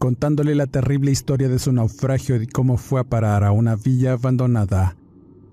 contándole 0.00 0.56
la 0.56 0.66
terrible 0.66 1.12
historia 1.12 1.48
de 1.48 1.60
su 1.60 1.72
naufragio 1.72 2.34
y 2.42 2.48
cómo 2.48 2.76
fue 2.76 3.00
a 3.00 3.04
parar 3.04 3.44
a 3.44 3.52
una 3.52 3.76
villa 3.76 4.14
abandonada, 4.14 4.96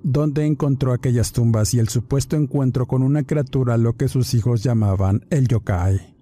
donde 0.01 0.47
encontró 0.47 0.93
aquellas 0.93 1.31
tumbas 1.31 1.75
y 1.75 1.79
el 1.79 1.89
supuesto 1.89 2.37
encuentro 2.37 2.87
con 2.87 3.03
una 3.03 3.21
criatura 3.21 3.77
lo 3.77 3.93
que 3.93 4.07
sus 4.07 4.33
hijos 4.33 4.63
llamaban 4.63 5.27
el 5.29 5.47
yokai. 5.47 6.15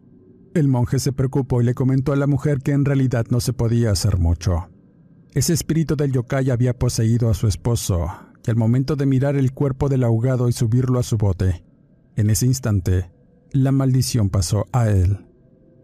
El 0.53 0.67
monje 0.67 0.99
se 0.99 1.13
preocupó 1.13 1.61
y 1.61 1.65
le 1.65 1.75
comentó 1.75 2.11
a 2.11 2.17
la 2.17 2.27
mujer 2.27 2.59
que 2.59 2.73
en 2.73 2.83
realidad 2.83 3.25
no 3.29 3.39
se 3.39 3.53
podía 3.53 3.91
hacer 3.91 4.17
mucho. 4.17 4.67
Ese 5.33 5.53
espíritu 5.53 5.95
del 5.95 6.11
yokai 6.11 6.49
había 6.49 6.77
poseído 6.77 7.29
a 7.29 7.35
su 7.35 7.47
esposo, 7.47 8.09
y 8.45 8.51
al 8.51 8.57
momento 8.57 8.97
de 8.97 9.05
mirar 9.05 9.37
el 9.37 9.53
cuerpo 9.53 9.87
del 9.87 10.03
ahogado 10.03 10.49
y 10.49 10.51
subirlo 10.51 10.99
a 10.99 11.03
su 11.03 11.15
bote, 11.17 11.63
en 12.15 12.29
ese 12.29 12.45
instante, 12.45 13.11
la 13.51 13.71
maldición 13.71 14.29
pasó 14.29 14.65
a 14.71 14.89
él. 14.89 15.25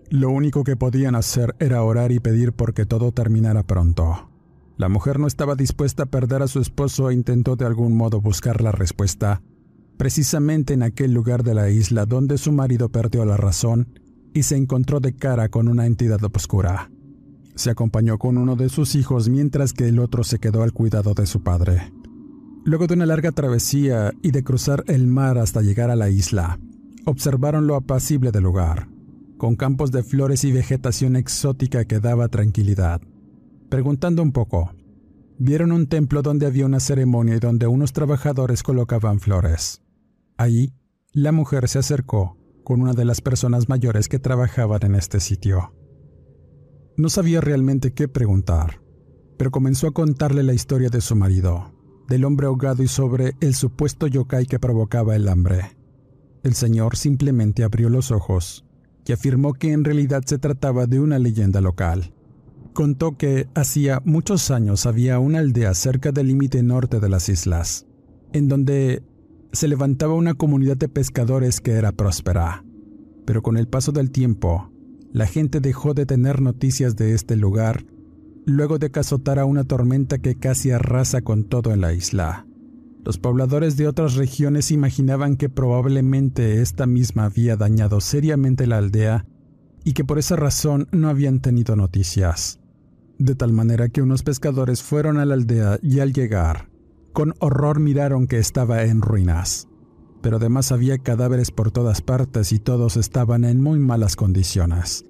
Lo 0.10 0.30
único 0.30 0.63
que 0.63 0.76
podían 0.76 1.15
hacer 1.15 1.56
era 1.60 1.84
orar 1.84 2.12
y 2.12 2.20
pedir 2.20 2.54
porque 2.54 2.86
todo 2.86 3.12
terminara 3.12 3.63
pronto. 3.63 4.30
La 4.78 4.89
mujer 4.89 5.20
no 5.20 5.28
estaba 5.28 5.56
dispuesta 5.56 6.04
a 6.04 6.06
perder 6.08 6.41
a 6.41 6.48
su 6.48 6.60
esposo 6.60 7.10
e 7.10 7.13
intentó 7.13 7.56
de 7.56 7.65
algún 7.65 7.96
modo 7.96 8.20
buscar 8.20 8.62
la 8.62 8.72
respuesta, 8.72 9.41
precisamente 9.98 10.74
en 10.74 10.84
aquel 10.84 11.13
lugar 11.13 11.44
de 11.44 11.54
la 11.54 11.70
isla 11.70 12.06
donde 12.06 12.38
su 12.38 12.52
marido 12.52 12.89
perdió 12.89 13.24
la 13.24 13.38
razón 13.38 13.88
y 14.34 14.44
se 14.44 14.58
encontró 14.58 15.00
de 15.00 15.13
cara 15.13 15.50
con 15.50 15.67
una 15.67 15.86
entidad 15.86 16.20
oscura. 16.24 16.89
Se 17.56 17.70
acompañó 17.70 18.17
con 18.17 18.38
uno 18.38 18.56
de 18.56 18.70
sus 18.70 18.96
hijos 18.96 19.30
mientras 19.30 19.74
que 19.74 19.88
el 19.88 20.00
otro 20.00 20.24
se 20.24 20.39
quedó 20.39 20.63
al 20.63 20.74
cuidado 20.74 21.13
de 21.13 21.26
su 21.26 21.44
padre. 21.44 21.94
Luego 22.63 22.88
de 22.88 22.93
una 22.93 23.06
larga 23.06 23.32
travesía 23.32 24.13
y 24.21 24.32
de 24.32 24.43
cruzar 24.43 24.84
el 24.88 25.08
mar 25.08 25.38
hasta 25.38 25.62
llegar 25.62 25.89
a 25.89 25.95
la 25.95 26.10
isla, 26.10 26.60
observaron 27.06 27.67
lo 27.67 27.76
apacible 27.76 28.32
del 28.32 28.43
lugar 28.43 28.88
con 29.41 29.56
campos 29.56 29.91
de 29.91 30.04
flores 30.04 30.43
y 30.43 30.52
vegetación 30.52 31.15
exótica 31.15 31.86
que 31.86 32.00
daba 32.00 32.28
tranquilidad. 32.28 33.02
Preguntando 33.69 34.21
un 34.21 34.34
poco, 34.34 34.71
vieron 35.39 35.71
un 35.71 35.88
templo 35.88 36.21
donde 36.21 36.45
había 36.45 36.67
una 36.67 36.80
ceremonia 36.80 37.38
y 37.38 37.39
donde 37.39 37.65
unos 37.65 37.91
trabajadores 37.91 38.62
colocaban 38.62 39.19
flores. 39.19 39.82
Allí, 40.38 40.76
la 41.12 41.32
mujer 41.32 41.67
se 41.69 41.80
acercó 41.80 42.38
con 42.63 42.84
una 42.84 42.93
de 42.93 43.04
las 43.04 43.21
personas 43.21 43.67
mayores 43.67 44.08
que 44.08 44.19
trabajaban 44.19 44.82
en 44.84 44.93
este 44.93 45.19
sitio. 45.19 45.74
No 46.95 47.10
sabía 47.10 47.41
realmente 47.41 47.93
qué 47.95 48.08
preguntar, 48.08 48.80
pero 49.39 49.50
comenzó 49.50 49.88
a 49.88 49.91
contarle 49.91 50.43
la 50.43 50.54
historia 50.54 50.89
de 50.89 51.02
su 51.02 51.15
marido, 51.15 51.74
del 52.07 52.25
hombre 52.25 52.47
ahogado 52.47 52.83
y 52.83 52.87
sobre 52.87 53.35
el 53.39 53.55
supuesto 53.55 54.07
yokai 54.07 54.45
que 54.45 54.59
provocaba 54.59 55.15
el 55.15 55.27
hambre. 55.27 55.77
El 56.43 56.53
señor 56.53 56.97
simplemente 56.97 57.63
abrió 57.63 57.89
los 57.89 58.11
ojos 58.11 58.65
y 59.05 59.11
afirmó 59.11 59.53
que 59.53 59.71
en 59.71 59.83
realidad 59.83 60.23
se 60.25 60.37
trataba 60.37 60.87
de 60.87 60.99
una 60.99 61.19
leyenda 61.19 61.61
local. 61.61 62.13
Contó 62.73 63.17
que 63.17 63.47
hacía 63.53 64.01
muchos 64.05 64.51
años 64.51 64.85
había 64.85 65.19
una 65.19 65.39
aldea 65.39 65.73
cerca 65.73 66.11
del 66.11 66.27
límite 66.27 66.63
norte 66.63 66.99
de 66.99 67.09
las 67.09 67.27
islas, 67.29 67.85
en 68.31 68.47
donde 68.47 69.03
se 69.51 69.67
levantaba 69.67 70.13
una 70.13 70.35
comunidad 70.35 70.77
de 70.77 70.87
pescadores 70.87 71.59
que 71.59 71.71
era 71.71 71.91
próspera. 71.91 72.63
Pero 73.25 73.41
con 73.41 73.57
el 73.57 73.67
paso 73.67 73.91
del 73.91 74.11
tiempo, 74.11 74.71
la 75.11 75.27
gente 75.27 75.59
dejó 75.59 75.93
de 75.93 76.05
tener 76.05 76.41
noticias 76.41 76.95
de 76.95 77.13
este 77.13 77.35
lugar 77.35 77.85
luego 78.45 78.80
de 78.80 78.91
que 78.91 78.99
azotara 78.99 79.45
una 79.45 79.63
tormenta 79.63 80.17
que 80.19 80.36
casi 80.36 80.71
arrasa 80.71 81.21
con 81.21 81.43
todo 81.43 81.73
en 81.73 81.82
la 81.82 81.93
isla. 81.93 82.45
Los 83.04 83.17
pobladores 83.17 83.77
de 83.77 83.88
otras 83.88 84.15
regiones 84.15 84.71
imaginaban 84.71 85.36
que 85.36 85.49
probablemente 85.49 86.62
esta 86.62 86.86
misma 86.86 87.25
había 87.25 87.56
dañado 87.56 87.99
seriamente 87.99 88.67
la 88.67 88.77
aldea 88.77 89.25
y 89.84 89.93
que 89.93 90.06
por 90.06 90.19
esa 90.19 90.36
razón 90.36 90.88
no 90.91 91.10
habían 91.10 91.39
tenido 91.39 91.75
noticias. 91.75 92.60
De 93.17 93.36
tal 93.36 93.54
manera 93.54 93.89
que 93.89 94.01
unos 94.01 94.23
pescadores 94.23 94.84
fueron 94.84 95.17
a 95.17 95.25
la 95.25 95.34
aldea 95.34 95.80
y 95.82 95.99
al 95.99 96.13
llegar, 96.13 96.69
con 97.13 97.34
horror 97.39 97.80
miraron 97.80 98.27
que 98.27 98.38
estaba 98.38 98.84
en 98.84 99.01
ruinas. 99.01 99.67
Pero 100.21 100.38
además 100.38 100.71
había 100.71 100.99
cadáveres 100.99 101.49
por 101.49 101.71
todas 101.71 102.01
partes 102.01 102.51
y 102.51 102.60
todos 102.60 102.97
estaban 102.97 103.43
en 103.43 103.62
muy 103.62 103.80
malas 103.80 104.15
condiciones. 104.15 105.06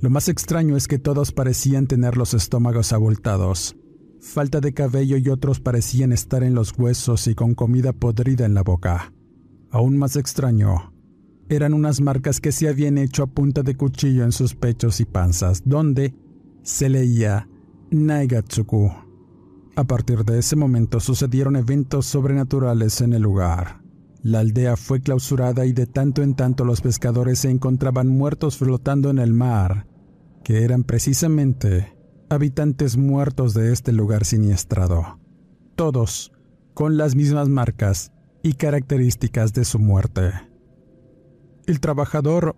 Lo 0.00 0.08
más 0.08 0.28
extraño 0.28 0.76
es 0.76 0.88
que 0.88 0.98
todos 0.98 1.30
parecían 1.30 1.86
tener 1.86 2.16
los 2.16 2.32
estómagos 2.32 2.94
abultados, 2.94 3.76
falta 4.20 4.60
de 4.60 4.72
cabello 4.72 5.18
y 5.18 5.28
otros 5.28 5.60
parecían 5.60 6.12
estar 6.12 6.42
en 6.42 6.54
los 6.54 6.72
huesos 6.78 7.26
y 7.26 7.34
con 7.34 7.54
comida 7.54 7.92
podrida 7.92 8.46
en 8.46 8.54
la 8.54 8.62
boca. 8.62 9.12
Aún 9.70 9.98
más 9.98 10.16
extraño, 10.16 10.94
eran 11.50 11.74
unas 11.74 12.00
marcas 12.00 12.40
que 12.40 12.50
se 12.50 12.68
habían 12.68 12.96
hecho 12.96 13.24
a 13.24 13.26
punta 13.26 13.62
de 13.62 13.76
cuchillo 13.76 14.24
en 14.24 14.32
sus 14.32 14.54
pechos 14.54 15.00
y 15.00 15.04
panzas, 15.04 15.62
donde 15.66 16.14
se 16.62 16.88
leía 16.88 17.48
Naigatsuku. 17.90 18.90
A 19.76 19.84
partir 19.84 20.24
de 20.24 20.38
ese 20.38 20.56
momento 20.56 21.00
sucedieron 21.00 21.56
eventos 21.56 22.06
sobrenaturales 22.06 23.02
en 23.02 23.12
el 23.12 23.22
lugar. 23.22 23.82
La 24.22 24.40
aldea 24.40 24.76
fue 24.76 25.00
clausurada 25.00 25.66
y 25.66 25.72
de 25.72 25.86
tanto 25.86 26.22
en 26.22 26.34
tanto 26.34 26.64
los 26.64 26.80
pescadores 26.80 27.40
se 27.40 27.50
encontraban 27.50 28.08
muertos 28.08 28.56
flotando 28.58 29.10
en 29.10 29.18
el 29.18 29.32
mar, 29.32 29.86
que 30.42 30.64
eran 30.64 30.84
precisamente 30.84 31.96
habitantes 32.28 32.96
muertos 32.96 33.54
de 33.54 33.72
este 33.72 33.92
lugar 33.92 34.24
siniestrado, 34.24 35.18
todos 35.74 36.32
con 36.74 36.96
las 36.96 37.16
mismas 37.16 37.48
marcas 37.48 38.12
y 38.42 38.54
características 38.54 39.52
de 39.52 39.64
su 39.64 39.78
muerte. 39.78 40.32
El 41.66 41.80
trabajador 41.80 42.56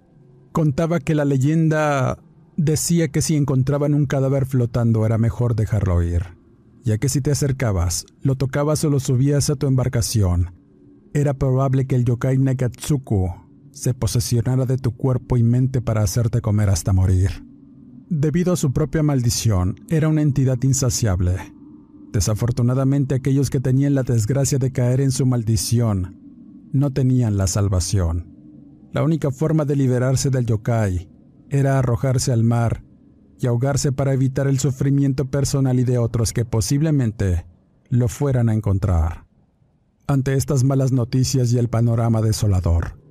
contaba 0.53 1.01
que 1.01 1.15
la 1.15 1.25
leyenda 1.25 2.19
decía 2.57 3.09
que 3.09 3.23
si 3.23 3.37
encontraban 3.37 3.95
un 3.95 4.07
cadáver 4.07 4.47
flotando 4.47 5.07
era 5.07 5.19
mejor 5.19 5.57
dejarlo 5.57 6.03
ir, 6.03 6.37
ya 6.85 6.99
que 6.99 7.09
si 7.09 7.21
te 7.21 7.31
acercabas, 7.31 8.05
lo 8.21 8.37
tocabas 8.37 8.85
o 8.85 8.91
lo 8.91 9.01
subías 9.01 9.51
a 9.51 9.57
tu 9.57 9.67
embarcación, 9.67 10.55
era 11.15 11.35
probable 11.35 11.87
que 11.87 11.97
el 11.97 12.05
yokai 12.05 12.39
Nagatsuku 12.39 13.29
se 13.71 13.95
posesionara 13.95 14.67
de 14.67 14.77
tu 14.77 14.97
cuerpo 14.97 15.37
y 15.37 15.43
mente 15.43 15.81
para 15.81 16.03
hacerte 16.03 16.41
comer 16.41 16.69
hasta 16.69 16.93
morir. 16.93 17.52
Debido 18.15 18.53
a 18.53 18.57
su 18.57 18.75
propia 18.75 19.03
maldición, 19.03 19.81
era 19.89 20.07
una 20.07 20.21
entidad 20.21 20.59
insaciable. 20.65 21.55
Desafortunadamente 22.13 23.15
aquellos 23.15 23.49
que 23.49 23.59
tenían 23.59 23.95
la 23.95 24.03
desgracia 24.03 24.59
de 24.59 24.71
caer 24.71 25.01
en 25.01 25.13
su 25.13 25.25
maldición 25.25 26.21
no 26.73 26.91
tenían 26.91 27.39
la 27.39 27.47
salvación. 27.47 28.37
La 28.93 29.03
única 29.03 29.31
forma 29.31 29.65
de 29.65 29.77
liberarse 29.77 30.29
del 30.29 30.45
yokai 30.45 31.09
era 31.49 31.79
arrojarse 31.79 32.33
al 32.33 32.45
mar 32.45 32.85
y 33.41 33.47
ahogarse 33.47 33.93
para 33.93 34.13
evitar 34.13 34.47
el 34.47 34.59
sufrimiento 34.59 35.31
personal 35.31 35.81
y 35.81 35.85
de 35.85 35.97
otros 35.97 36.35
que 36.35 36.45
posiblemente 36.45 37.47
lo 37.89 38.09
fueran 38.09 38.51
a 38.51 38.55
encontrar. 38.55 39.25
Ante 40.07 40.35
estas 40.35 40.65
malas 40.65 40.93
noticias 40.93 41.51
y 41.55 41.59
el 41.59 41.71
panorama 41.71 42.21
desolador, 42.21 43.02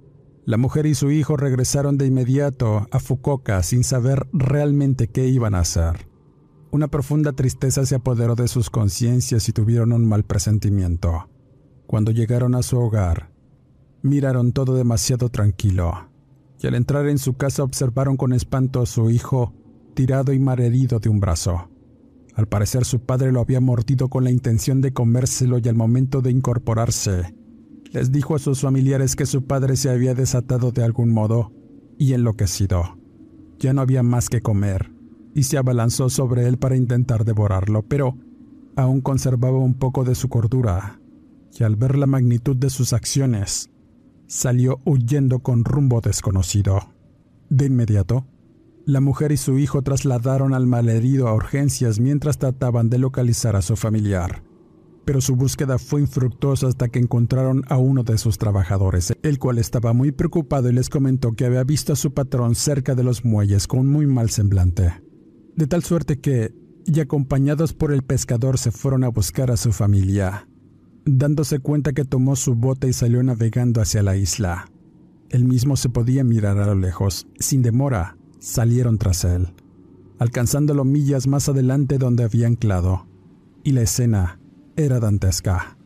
la 0.51 0.57
mujer 0.57 0.85
y 0.85 0.95
su 0.95 1.11
hijo 1.11 1.37
regresaron 1.37 1.97
de 1.97 2.05
inmediato 2.07 2.85
a 2.91 2.99
Fukuoka 2.99 3.63
sin 3.63 3.85
saber 3.85 4.27
realmente 4.33 5.07
qué 5.07 5.29
iban 5.29 5.55
a 5.55 5.59
hacer. 5.59 6.09
Una 6.71 6.89
profunda 6.89 7.31
tristeza 7.31 7.85
se 7.85 7.95
apoderó 7.95 8.35
de 8.35 8.49
sus 8.49 8.69
conciencias 8.69 9.47
y 9.47 9.53
tuvieron 9.53 9.93
un 9.93 10.05
mal 10.05 10.25
presentimiento. 10.25 11.29
Cuando 11.87 12.11
llegaron 12.11 12.53
a 12.55 12.63
su 12.63 12.77
hogar, 12.77 13.31
miraron 14.01 14.51
todo 14.51 14.75
demasiado 14.75 15.29
tranquilo, 15.29 16.09
y 16.61 16.67
al 16.67 16.75
entrar 16.75 17.07
en 17.07 17.17
su 17.17 17.35
casa 17.35 17.63
observaron 17.63 18.17
con 18.17 18.33
espanto 18.33 18.81
a 18.81 18.85
su 18.85 19.09
hijo 19.09 19.53
tirado 19.93 20.33
y 20.33 20.39
malherido 20.39 20.99
de 20.99 21.07
un 21.07 21.21
brazo. 21.21 21.69
Al 22.35 22.49
parecer 22.49 22.83
su 22.83 22.99
padre 22.99 23.31
lo 23.31 23.39
había 23.39 23.61
mordido 23.61 24.09
con 24.09 24.25
la 24.25 24.31
intención 24.31 24.81
de 24.81 24.91
comérselo 24.91 25.59
y 25.59 25.69
al 25.69 25.75
momento 25.75 26.21
de 26.21 26.31
incorporarse, 26.31 27.33
les 27.91 28.11
dijo 28.11 28.35
a 28.35 28.39
sus 28.39 28.61
familiares 28.61 29.15
que 29.15 29.25
su 29.25 29.45
padre 29.45 29.75
se 29.75 29.89
había 29.89 30.13
desatado 30.13 30.71
de 30.71 30.83
algún 30.83 31.13
modo 31.13 31.51
y 31.97 32.13
enloquecido. 32.13 32.97
Ya 33.59 33.73
no 33.73 33.81
había 33.81 34.01
más 34.01 34.29
que 34.29 34.41
comer, 34.41 34.91
y 35.35 35.43
se 35.43 35.57
abalanzó 35.57 36.09
sobre 36.09 36.47
él 36.47 36.57
para 36.57 36.75
intentar 36.75 37.25
devorarlo, 37.25 37.83
pero 37.83 38.17
aún 38.75 39.01
conservaba 39.01 39.57
un 39.59 39.75
poco 39.75 40.03
de 40.03 40.15
su 40.15 40.29
cordura, 40.29 40.99
y 41.57 41.63
al 41.63 41.75
ver 41.75 41.97
la 41.97 42.07
magnitud 42.07 42.55
de 42.55 42.69
sus 42.69 42.93
acciones, 42.93 43.69
salió 44.27 44.79
huyendo 44.85 45.39
con 45.39 45.65
rumbo 45.65 45.99
desconocido. 45.99 46.93
De 47.49 47.65
inmediato, 47.65 48.25
la 48.85 49.01
mujer 49.01 49.33
y 49.33 49.37
su 49.37 49.59
hijo 49.59 49.81
trasladaron 49.81 50.53
al 50.53 50.65
malherido 50.65 51.27
a 51.27 51.35
urgencias 51.35 51.99
mientras 51.99 52.37
trataban 52.37 52.89
de 52.89 52.97
localizar 52.97 53.57
a 53.57 53.61
su 53.61 53.75
familiar 53.75 54.43
pero 55.05 55.21
su 55.21 55.35
búsqueda 55.35 55.77
fue 55.77 56.01
infructuosa 56.01 56.67
hasta 56.67 56.89
que 56.89 56.99
encontraron 56.99 57.63
a 57.67 57.77
uno 57.77 58.03
de 58.03 58.17
sus 58.17 58.37
trabajadores, 58.37 59.13
el 59.23 59.39
cual 59.39 59.57
estaba 59.57 59.93
muy 59.93 60.11
preocupado 60.11 60.69
y 60.69 60.73
les 60.73 60.89
comentó 60.89 61.33
que 61.33 61.45
había 61.45 61.63
visto 61.63 61.93
a 61.93 61.95
su 61.95 62.13
patrón 62.13 62.55
cerca 62.55 62.95
de 62.95 63.03
los 63.03 63.25
muelles 63.25 63.67
con 63.67 63.87
muy 63.87 64.05
mal 64.05 64.29
semblante. 64.29 65.01
De 65.55 65.67
tal 65.67 65.83
suerte 65.83 66.19
que, 66.19 66.53
y 66.85 66.99
acompañados 66.99 67.73
por 67.73 67.91
el 67.91 68.03
pescador, 68.03 68.57
se 68.57 68.71
fueron 68.71 69.03
a 69.03 69.09
buscar 69.09 69.51
a 69.51 69.57
su 69.57 69.71
familia, 69.71 70.47
dándose 71.05 71.59
cuenta 71.59 71.93
que 71.93 72.05
tomó 72.05 72.35
su 72.35 72.55
bote 72.55 72.87
y 72.87 72.93
salió 72.93 73.21
navegando 73.23 73.81
hacia 73.81 74.03
la 74.03 74.17
isla. 74.17 74.71
Él 75.29 75.45
mismo 75.45 75.77
se 75.77 75.89
podía 75.89 76.23
mirar 76.23 76.57
a 76.59 76.65
lo 76.65 76.75
lejos. 76.75 77.27
Sin 77.39 77.61
demora, 77.61 78.17
salieron 78.39 78.97
tras 78.97 79.23
él, 79.23 79.53
alcanzándolo 80.19 80.83
millas 80.83 81.27
más 81.27 81.47
adelante 81.47 81.97
donde 81.97 82.23
había 82.23 82.47
anclado. 82.47 83.07
Y 83.63 83.71
la 83.71 83.83
escena 83.83 84.40
era 84.75 84.99
dantesca. 84.99 85.77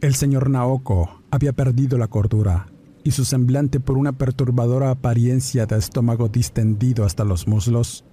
El 0.00 0.14
señor 0.14 0.50
Naoko 0.50 1.22
había 1.30 1.52
perdido 1.52 1.98
la 1.98 2.08
cordura 2.08 2.66
y 3.04 3.12
su 3.12 3.24
semblante 3.24 3.80
por 3.80 3.96
una 3.98 4.12
perturbadora 4.12 4.90
apariencia 4.90 5.66
de 5.66 5.78
estómago 5.78 6.28
distendido 6.28 7.04
hasta 7.04 7.24
los 7.24 7.46
muslos, 7.46 8.04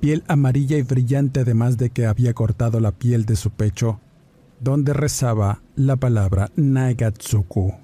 piel 0.00 0.24
amarilla 0.26 0.78
y 0.78 0.82
brillante 0.82 1.40
además 1.40 1.76
de 1.76 1.90
que 1.90 2.06
había 2.06 2.34
cortado 2.34 2.80
la 2.80 2.92
piel 2.92 3.26
de 3.26 3.36
su 3.36 3.50
pecho, 3.50 4.00
donde 4.60 4.92
rezaba 4.92 5.62
la 5.76 5.96
palabra 5.96 6.50
Naigatsuku. 6.56 7.74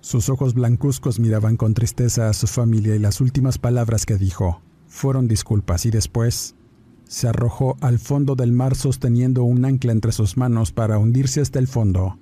Sus 0.00 0.28
ojos 0.28 0.52
blancuzcos 0.54 1.18
miraban 1.18 1.56
con 1.56 1.72
tristeza 1.72 2.28
a 2.28 2.34
su 2.34 2.46
familia 2.46 2.94
y 2.94 2.98
las 2.98 3.20
últimas 3.20 3.58
palabras 3.58 4.04
que 4.04 4.16
dijo 4.16 4.60
fueron 4.86 5.26
disculpas 5.26 5.86
y 5.86 5.90
después 5.90 6.54
se 7.14 7.28
arrojó 7.28 7.76
al 7.80 8.00
fondo 8.00 8.34
del 8.34 8.50
mar 8.50 8.74
sosteniendo 8.74 9.44
un 9.44 9.64
ancla 9.64 9.92
entre 9.92 10.10
sus 10.10 10.36
manos 10.36 10.72
para 10.72 10.98
hundirse 10.98 11.40
hasta 11.40 11.60
el 11.60 11.68
fondo, 11.68 12.18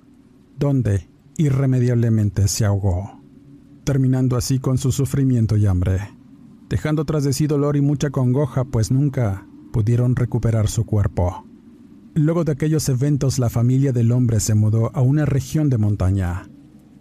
donde 0.59 1.09
irremediablemente 1.35 2.47
se 2.47 2.63
ahogó, 2.63 3.19
terminando 3.85 4.37
así 4.37 4.59
con 4.59 4.77
su 4.77 4.91
sufrimiento 4.91 5.57
y 5.57 5.65
hambre, 5.65 6.11
dejando 6.69 7.05
tras 7.05 7.23
de 7.23 7.33
sí 7.33 7.47
dolor 7.47 7.75
y 7.75 7.81
mucha 7.81 8.11
congoja, 8.11 8.65
pues 8.65 8.91
nunca 8.91 9.47
pudieron 9.71 10.15
recuperar 10.15 10.67
su 10.67 10.85
cuerpo. 10.85 11.43
Luego 12.13 12.43
de 12.43 12.51
aquellos 12.51 12.87
eventos 12.87 13.39
la 13.39 13.49
familia 13.49 13.93
del 13.93 14.11
hombre 14.11 14.39
se 14.39 14.53
mudó 14.53 14.91
a 14.95 15.01
una 15.01 15.25
región 15.25 15.71
de 15.71 15.79
montaña. 15.79 16.47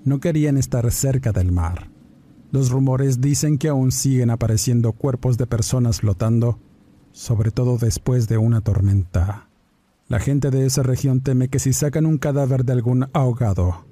No 0.02 0.18
querían 0.18 0.56
estar 0.56 0.90
cerca 0.92 1.32
del 1.32 1.52
mar. 1.52 1.90
Los 2.52 2.70
rumores 2.70 3.20
dicen 3.20 3.58
que 3.58 3.68
aún 3.68 3.92
siguen 3.92 4.30
apareciendo 4.30 4.92
cuerpos 4.94 5.36
de 5.36 5.46
personas 5.46 6.00
flotando 6.00 6.58
sobre 7.12 7.50
todo 7.50 7.78
después 7.78 8.28
de 8.28 8.38
una 8.38 8.60
tormenta. 8.60 9.48
La 10.08 10.18
gente 10.18 10.50
de 10.50 10.66
esa 10.66 10.82
región 10.82 11.20
teme 11.20 11.48
que 11.48 11.58
si 11.58 11.72
sacan 11.72 12.06
un 12.06 12.18
cadáver 12.18 12.64
de 12.64 12.72
algún 12.72 13.08
ahogado, 13.12 13.86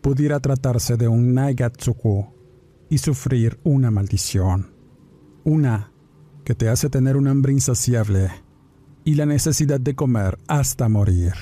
pudiera 0.00 0.40
tratarse 0.40 0.96
de 0.96 1.08
un 1.08 1.34
Naigatsuku 1.34 2.26
y 2.88 2.98
sufrir 2.98 3.60
una 3.62 3.90
maldición. 3.90 4.72
Una 5.44 5.92
que 6.44 6.54
te 6.54 6.68
hace 6.68 6.90
tener 6.90 7.16
un 7.16 7.28
hambre 7.28 7.52
insaciable 7.52 8.30
y 9.04 9.14
la 9.14 9.26
necesidad 9.26 9.80
de 9.80 9.94
comer 9.94 10.38
hasta 10.48 10.88
morir. 10.88 11.34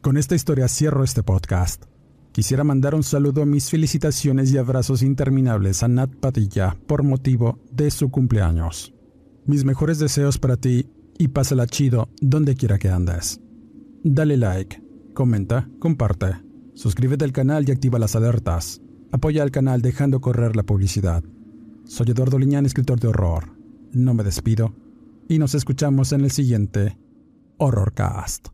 Con 0.00 0.16
esta 0.16 0.34
historia 0.34 0.68
cierro 0.68 1.02
este 1.02 1.22
podcast. 1.22 1.84
Quisiera 2.30 2.64
mandar 2.64 2.94
un 2.94 3.02
saludo, 3.02 3.46
mis 3.46 3.70
felicitaciones 3.70 4.52
y 4.52 4.58
abrazos 4.58 5.02
interminables 5.02 5.82
a 5.82 5.88
Nat 5.88 6.14
Padilla 6.14 6.76
por 6.86 7.02
motivo 7.02 7.58
de 7.70 7.90
su 7.90 8.10
cumpleaños. 8.10 8.93
Mis 9.46 9.66
mejores 9.66 9.98
deseos 9.98 10.38
para 10.38 10.56
ti 10.56 10.86
y 11.18 11.28
pásala 11.28 11.66
chido 11.66 12.08
donde 12.22 12.54
quiera 12.54 12.78
que 12.78 12.88
andes. 12.88 13.40
Dale 14.02 14.38
like, 14.38 14.82
comenta, 15.12 15.68
comparte, 15.78 16.36
suscríbete 16.72 17.26
al 17.26 17.32
canal 17.32 17.68
y 17.68 17.72
activa 17.72 17.98
las 17.98 18.16
alertas. 18.16 18.80
Apoya 19.12 19.42
al 19.42 19.50
canal 19.50 19.82
dejando 19.82 20.22
correr 20.22 20.56
la 20.56 20.62
publicidad. 20.62 21.22
Soy 21.84 22.10
Eduardo 22.10 22.38
Liñán, 22.38 22.64
escritor 22.64 22.98
de 22.98 23.08
horror. 23.08 23.54
No 23.92 24.14
me 24.14 24.24
despido 24.24 24.74
y 25.28 25.38
nos 25.38 25.54
escuchamos 25.54 26.12
en 26.12 26.22
el 26.22 26.30
siguiente 26.30 26.96
Horrorcast. 27.58 28.53